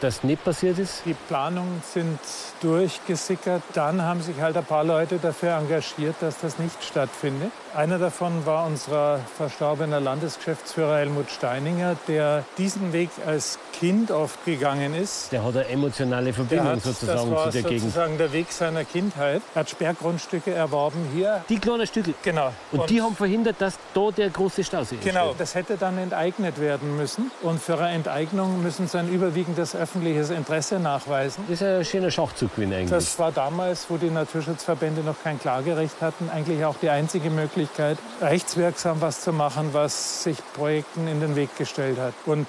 das 0.01 0.23
nicht 0.23 0.43
passiert 0.43 0.79
ist? 0.79 1.03
Die 1.05 1.13
Planungen 1.13 1.81
sind 1.85 2.19
durchgesickert. 2.61 3.61
Dann 3.73 4.01
haben 4.01 4.21
sich 4.21 4.41
halt 4.41 4.57
ein 4.57 4.65
paar 4.65 4.83
Leute 4.83 5.19
dafür 5.19 5.57
engagiert, 5.57 6.15
dass 6.19 6.39
das 6.39 6.59
nicht 6.59 6.83
stattfindet. 6.83 7.51
Einer 7.75 7.99
davon 7.99 8.45
war 8.45 8.65
unser 8.65 9.19
verstorbener 9.37 9.99
Landesgeschäftsführer 9.99 10.97
Helmut 10.97 11.29
Steininger, 11.29 11.95
der 12.07 12.43
diesen 12.57 12.93
Weg 12.93 13.09
als 13.25 13.59
Kind 13.81 14.11
oft 14.11 14.45
gegangen 14.45 14.93
ist. 14.93 15.31
Der 15.31 15.43
hat 15.43 15.55
eine 15.55 15.67
emotionale 15.67 16.31
Verbindung 16.33 16.67
hat, 16.67 16.75
das 16.77 16.83
sozusagen 16.83 17.31
war 17.31 17.45
zu 17.45 17.51
der 17.53 17.63
Gegend. 17.63 17.79
sozusagen 17.81 18.17
der 18.19 18.31
Weg 18.31 18.51
seiner 18.51 18.85
Kindheit. 18.85 19.41
Er 19.55 19.61
hat 19.61 19.71
Sperrgrundstücke 19.71 20.53
erworben 20.53 20.99
hier. 21.15 21.43
Die 21.49 21.57
kleinen 21.57 21.87
Stücke. 21.87 22.13
Genau. 22.21 22.53
Und, 22.71 22.87
die 22.91 23.01
haben 23.01 23.15
verhindert, 23.15 23.55
dass 23.57 23.79
da 23.95 24.11
der 24.11 24.29
große 24.29 24.63
Stausee 24.63 24.97
Genau, 25.03 25.21
entsteht. 25.21 25.39
das 25.41 25.55
hätte 25.55 25.77
dann 25.77 25.97
enteignet 25.97 26.59
werden 26.59 26.95
müssen. 26.95 27.31
Und 27.41 27.59
für 27.59 27.79
eine 27.79 27.95
Enteignung 27.95 28.61
müssen 28.61 28.87
sie 28.87 28.99
ein 28.99 29.09
überwiegendes 29.11 29.75
öffentliches 29.75 30.29
Interesse 30.29 30.79
nachweisen. 30.79 31.43
Das 31.49 31.59
ist 31.59 31.67
ein 31.67 31.83
schöner 31.83 32.11
Schachzug 32.11 32.55
gewesen 32.55 32.73
eigentlich. 32.73 32.91
Das 32.91 33.17
war 33.17 33.31
damals, 33.31 33.87
wo 33.89 33.97
die 33.97 34.11
Naturschutzverbände 34.11 35.01
noch 35.01 35.15
kein 35.23 35.39
Klagerecht 35.39 36.01
hatten, 36.01 36.29
eigentlich 36.29 36.63
auch 36.65 36.75
die 36.79 36.89
einzige 36.89 37.31
Möglichkeit, 37.31 37.97
rechtswirksam 38.21 39.01
was 39.01 39.21
zu 39.21 39.33
machen, 39.33 39.69
was 39.73 40.21
sich 40.23 40.37
Projekten 40.53 41.07
in 41.07 41.19
den 41.19 41.35
Weg 41.35 41.57
gestellt 41.57 41.97
hat. 41.99 42.13
Und 42.27 42.45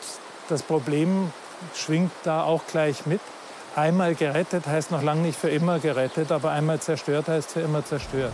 das 0.52 0.62
Problem 0.62 1.32
schwingt 1.74 2.12
da 2.24 2.44
auch 2.44 2.66
gleich 2.66 3.06
mit. 3.06 3.20
Einmal 3.74 4.14
gerettet 4.14 4.66
heißt 4.66 4.90
noch 4.90 5.02
lange 5.02 5.22
nicht 5.22 5.38
für 5.38 5.48
immer 5.48 5.78
gerettet, 5.78 6.30
aber 6.30 6.50
einmal 6.50 6.78
zerstört 6.78 7.28
heißt 7.28 7.52
für 7.52 7.60
immer 7.60 7.84
zerstört. 7.84 8.32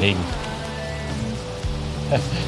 Legen. 0.00 0.24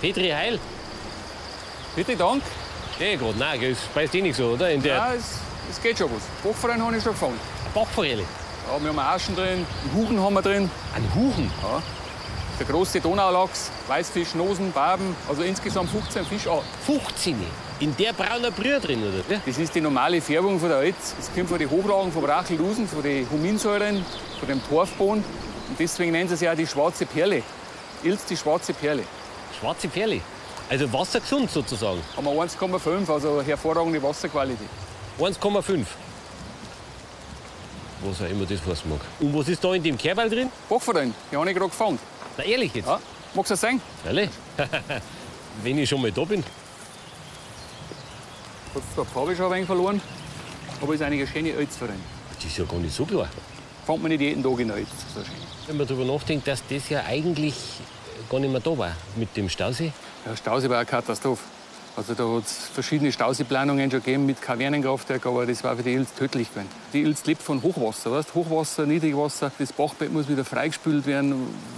Petri 0.00 0.30
Heil. 0.30 0.58
Bitte, 1.94 2.16
Dank. 2.16 2.42
Nee, 2.98 3.16
gerade, 3.16 3.38
nein, 3.38 3.60
das 3.60 3.78
beißt 3.94 4.14
eh 4.14 4.22
nicht 4.22 4.36
so, 4.36 4.48
oder? 4.48 4.70
In 4.70 4.82
der 4.82 4.94
Ja, 4.94 5.14
es, 5.14 5.38
es 5.70 5.82
geht 5.82 5.98
schon 5.98 6.10
was. 6.14 6.22
Bachverein 6.42 6.82
habe 6.82 6.96
ich 6.96 7.02
schon 7.02 7.12
gefangen. 7.12 7.38
Bachforelle. 7.74 8.22
Ja, 8.22 8.82
wir 8.82 8.88
haben 8.90 8.98
Aschen 8.98 9.34
drin, 9.34 9.66
einen 9.66 9.66
Huchen 9.94 10.20
haben 10.20 10.34
wir 10.34 10.42
drin. 10.42 10.70
Ein 10.94 11.14
Huchen. 11.14 11.50
Ja. 11.62 11.82
Der 12.58 12.66
große 12.66 13.00
Donaulachs, 13.00 13.70
Weißfisch, 13.88 14.34
Nosen, 14.34 14.70
Barben, 14.72 15.16
also 15.28 15.42
insgesamt 15.42 15.90
15 15.90 16.26
Fischarten. 16.26 16.68
15. 16.84 17.36
In 17.80 17.96
der 17.96 18.12
brauner 18.12 18.50
Brühe 18.50 18.78
drin, 18.78 19.02
oder? 19.02 19.34
Ja. 19.34 19.40
Das 19.46 19.56
ist 19.56 19.74
die 19.74 19.80
normale 19.80 20.20
Färbung 20.20 20.60
von 20.60 20.68
der 20.68 20.78
Alz. 20.78 21.14
Das 21.16 21.32
kommt 21.34 21.48
von 21.48 21.58
den 21.58 21.70
Hochlagen, 21.70 22.12
vom 22.12 22.24
Rachellusen, 22.24 22.86
von 22.86 23.02
den 23.02 23.28
Huminsäuren, 23.30 24.04
von 24.38 24.48
dem 24.48 24.60
Torfbohnen. 24.68 25.24
Und 25.68 25.78
deswegen 25.78 26.12
nennen 26.12 26.28
sie 26.28 26.34
es 26.34 26.40
ja 26.42 26.52
auch 26.52 26.56
die 26.56 26.66
schwarze 26.66 27.06
Perle. 27.06 27.42
Ilz 28.02 28.26
die 28.26 28.36
schwarze 28.36 28.74
Perle. 28.74 29.04
Schwarze 29.60 29.88
Perle. 29.88 30.20
Also 30.70 30.90
wassergesund 30.92 31.50
sozusagen. 31.50 32.00
Haben 32.16 32.24
wir 32.24 32.32
1,5, 32.32 33.12
also 33.12 33.42
hervorragende 33.42 34.02
Wasserqualität. 34.02 34.68
1,5. 35.18 35.84
Was 38.02 38.22
auch 38.22 38.30
immer 38.30 38.46
das 38.46 38.64
heißen 38.64 38.88
mag. 38.88 39.00
Und 39.18 39.36
was 39.36 39.48
ist 39.48 39.62
da 39.62 39.74
in 39.74 39.82
dem 39.82 39.98
Kerbal 39.98 40.30
drin? 40.30 40.48
Bachverein, 40.68 41.12
die 41.30 41.36
habe 41.36 41.50
ich 41.50 41.56
gerade 41.56 41.68
gefangen. 41.70 41.98
Na 42.38 42.44
ehrlich 42.44 42.74
jetzt? 42.74 42.86
Ja. 42.86 42.98
Magst 43.34 43.50
du 43.50 43.52
das 43.54 43.60
sehen? 43.60 43.82
Ehrlich? 44.06 44.30
Wenn 45.62 45.78
ich 45.78 45.88
schon 45.88 46.00
mal 46.00 46.10
da 46.10 46.24
bin. 46.24 46.42
Hat 48.74 48.82
zwar 48.94 49.04
die 49.04 49.10
Farbe 49.10 49.36
schon 49.36 49.46
ein 49.46 49.52
wenig 49.52 49.66
verloren, 49.66 50.00
aber 50.80 50.94
ist 50.94 51.02
eine 51.02 51.26
schöne 51.26 51.54
Alzverein. 51.54 52.00
Das 52.36 52.44
ist 52.44 52.56
ja 52.56 52.64
gar 52.64 52.78
nicht 52.78 52.94
so 52.94 53.04
klar. 53.04 53.28
Fängt 53.84 54.02
man 54.02 54.10
nicht 54.10 54.20
jeden 54.20 54.42
Tag 54.42 54.58
in 54.60 54.70
Alz. 54.70 54.88
So 55.14 55.22
schön. 55.22 55.34
Wenn 55.66 55.76
man 55.76 55.86
darüber 55.86 56.04
nachdenkt, 56.04 56.46
dass 56.48 56.62
das 56.68 56.88
ja 56.88 57.04
eigentlich 57.04 57.54
gar 58.28 58.40
nicht 58.40 58.50
mehr 58.50 58.60
da 58.60 58.76
war 58.76 58.96
mit 59.16 59.36
dem 59.36 59.48
Stausee. 59.48 59.92
Ja, 60.26 60.36
Stausee 60.36 60.68
war 60.68 60.78
eine 60.78 60.86
Katastrophe. 60.86 61.42
Also 62.00 62.14
da 62.14 62.26
hat 62.34 62.46
es 62.46 62.70
verschiedene 62.72 63.12
Stauseeplanungen 63.12 63.90
schon 63.90 64.02
gegeben 64.02 64.24
mit 64.24 64.40
Kavernenkraftwerk, 64.40 65.26
aber 65.26 65.44
das 65.44 65.62
war 65.62 65.76
für 65.76 65.82
die 65.82 65.92
Ilz 65.92 66.14
tödlich 66.14 66.48
gewesen. 66.48 66.70
Die 66.94 67.02
Ilz 67.02 67.26
lebt 67.26 67.42
von 67.42 67.62
Hochwasser, 67.62 68.10
weißt? 68.10 68.34
Hochwasser, 68.34 68.86
Niedrigwasser, 68.86 69.52
das 69.58 69.70
Bachbett 69.74 70.10
muss 70.10 70.26
wieder 70.26 70.46
freigespült 70.46 71.04
werden, 71.04 71.34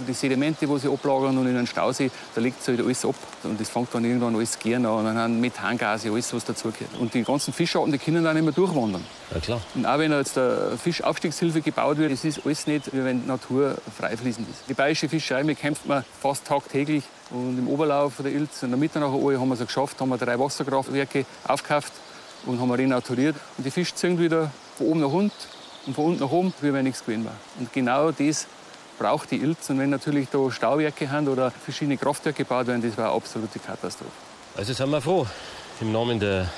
die 0.07 0.13
Sedimente, 0.13 0.65
die 0.65 0.79
sie 0.79 0.87
ablagern 0.87 1.37
und 1.37 1.47
in 1.47 1.57
einen 1.57 1.67
Stausee, 1.67 2.09
da 2.35 2.39
legt 2.39 2.63
sich 2.63 2.77
halt 2.77 2.87
alles 2.87 3.03
ab 3.03 3.15
und 3.43 3.59
das 3.59 3.67
fängt 3.67 3.93
dann 3.93 4.05
irgendwann 4.05 4.33
alles 4.33 4.57
gern 4.59 4.85
an 4.85 4.99
und 4.99 5.05
dann 5.05 5.17
haben 5.17 5.41
Methangase, 5.41 6.09
alles 6.09 6.33
was 6.33 6.45
dazugehört. 6.45 6.97
Und 6.99 7.13
die 7.13 7.23
ganzen 7.23 7.53
Fischarten, 7.53 7.91
die 7.91 7.97
können 7.97 8.23
dann 8.23 8.35
nicht 8.37 8.45
mehr 8.45 8.53
durchwandern. 8.53 9.03
Ja 9.33 9.41
klar. 9.41 9.61
Und 9.75 9.85
auch 9.85 9.99
wenn 9.99 10.13
jetzt 10.13 10.37
der 10.37 10.77
Fischaufstiegshilfe 10.81 11.59
gebaut 11.59 11.97
wird, 11.97 12.13
es 12.13 12.23
ist 12.23 12.45
alles 12.45 12.65
nicht, 12.65 12.93
wie 12.93 13.03
wenn 13.03 13.23
die 13.23 13.27
Natur 13.27 13.75
freifließend 13.97 14.47
ist. 14.49 14.69
Die 14.69 14.73
bayerische 14.73 15.09
Fischerei, 15.09 15.43
kämpfen 15.53 15.89
wir 15.89 16.05
fast 16.21 16.45
tagtäglich. 16.45 17.03
Und 17.33 17.57
im 17.57 17.67
Oberlauf 17.67 18.13
der 18.19 18.31
Ilz, 18.31 18.61
in 18.61 18.69
der 18.69 18.77
Mitternacher 18.77 19.15
Uhr, 19.15 19.39
haben 19.39 19.49
wir 19.49 19.59
es 19.59 19.65
geschafft, 19.65 19.99
haben 19.99 20.09
wir 20.09 20.17
drei 20.17 20.37
Wasserkraftwerke 20.37 21.25
aufgekauft 21.47 21.91
und 22.45 22.61
haben 22.61 22.71
renaturiert. 22.71 23.35
Und 23.57 23.65
die 23.65 23.71
Fische 23.71 23.95
ziehen 23.95 24.19
wieder 24.19 24.51
von 24.77 24.87
oben 24.87 24.99
nach 24.99 25.11
unten 25.11 25.33
und 25.87 25.95
von 25.95 26.05
unten 26.05 26.23
nach 26.23 26.31
oben, 26.31 26.53
wie 26.61 26.71
wenn 26.71 26.83
nichts 26.83 27.03
gewesen 27.03 27.25
war. 27.25 27.33
Und 27.59 27.73
genau 27.73 28.11
das 28.11 28.45
braucht 28.99 29.31
die 29.31 29.37
Ilz. 29.37 29.67
Und 29.71 29.79
wenn 29.79 29.89
natürlich 29.89 30.29
da 30.29 30.51
Stauwerke 30.51 31.09
haben 31.09 31.27
oder 31.27 31.49
verschiedene 31.49 31.97
Kraftwerke 31.97 32.43
gebaut 32.43 32.67
werden, 32.67 32.83
das 32.83 32.95
war 32.97 33.05
eine 33.05 33.15
absolute 33.15 33.57
Katastrophe. 33.57 34.11
Also 34.55 34.73
sind 34.73 34.91
wir 34.91 35.01
froh. 35.01 35.25
Im 35.81 35.91
Namen 35.91 36.19
der 36.19 36.51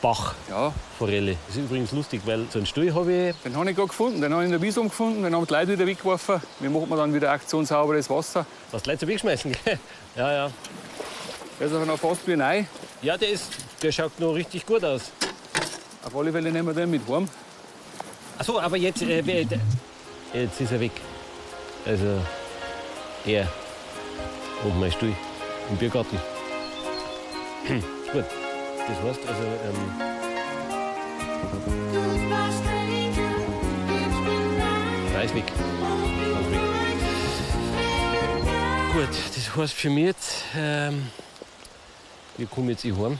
Bachforelle. 0.00 1.32
Ja, 1.32 1.36
Das 1.46 1.56
ist 1.56 1.62
übrigens 1.62 1.92
lustig, 1.92 2.22
weil 2.24 2.46
so 2.50 2.58
einen 2.58 2.66
Stuhl 2.66 2.92
habe 2.94 3.12
ich. 3.12 3.36
den 3.44 3.56
habe 3.56 3.70
ich 3.70 3.76
gerade 3.76 3.88
gefunden, 3.88 4.20
den 4.20 4.32
habe 4.32 4.42
ich 4.42 4.46
in 4.46 4.52
der 4.52 4.62
Wiese 4.62 4.82
gefunden, 4.82 5.22
den 5.22 5.34
haben 5.34 5.46
die 5.46 5.52
Leute 5.52 5.72
wieder 5.72 5.86
weggeworfen. 5.86 6.40
Wie 6.60 6.68
macht 6.68 6.88
man 6.88 6.98
dann 6.98 7.14
wieder 7.14 7.30
aktionssauberes 7.30 8.08
Wasser? 8.08 8.46
Was 8.70 8.82
die 8.82 8.90
Leute 8.90 9.00
so 9.00 9.08
wegschmeißen. 9.08 9.52
gell? 9.64 9.78
ja, 10.16 10.32
ja. 10.32 10.50
Der 11.58 11.66
ist 11.66 11.74
aber 11.74 11.86
noch 11.86 11.98
fast 11.98 12.26
wie 12.26 12.36
neu. 12.36 12.64
Ja, 13.02 13.16
der, 13.16 13.30
ist, 13.30 13.52
der 13.82 13.92
schaut 13.92 14.18
noch 14.18 14.32
richtig 14.32 14.64
gut 14.64 14.84
aus. 14.84 15.12
Auf 16.04 16.16
alle 16.16 16.32
Fälle 16.32 16.50
nehmen 16.50 16.68
wir 16.68 16.74
den 16.74 16.90
mit 16.90 17.02
heim. 17.08 17.28
Achso, 18.38 18.58
aber 18.58 18.78
jetzt, 18.78 19.02
äh, 19.02 19.20
jetzt 20.32 20.60
ist 20.60 20.72
er 20.72 20.80
weg. 20.80 20.92
Also, 21.84 22.20
er 23.26 23.46
und 24.64 24.80
mein 24.80 24.92
Stuhl 24.92 25.12
im 25.70 25.76
Biergarten. 25.76 26.18
Ist 27.68 28.12
gut. 28.12 28.39
Das 28.88 28.98
heißt 29.02 29.20
also, 29.28 29.42
ähm, 29.42 29.80
da 35.12 35.20
ist 35.22 35.34
weg. 35.34 35.44
Weg. 35.44 36.60
Gut, 38.92 39.08
das 39.36 39.56
heißt 39.56 39.74
für 39.74 39.90
mich 39.90 40.04
jetzt, 40.04 40.44
ähm, 40.56 41.10
wir 42.36 42.46
kommen 42.46 42.70
jetzt 42.70 42.84
eh 42.84 42.92
heim. 42.92 43.18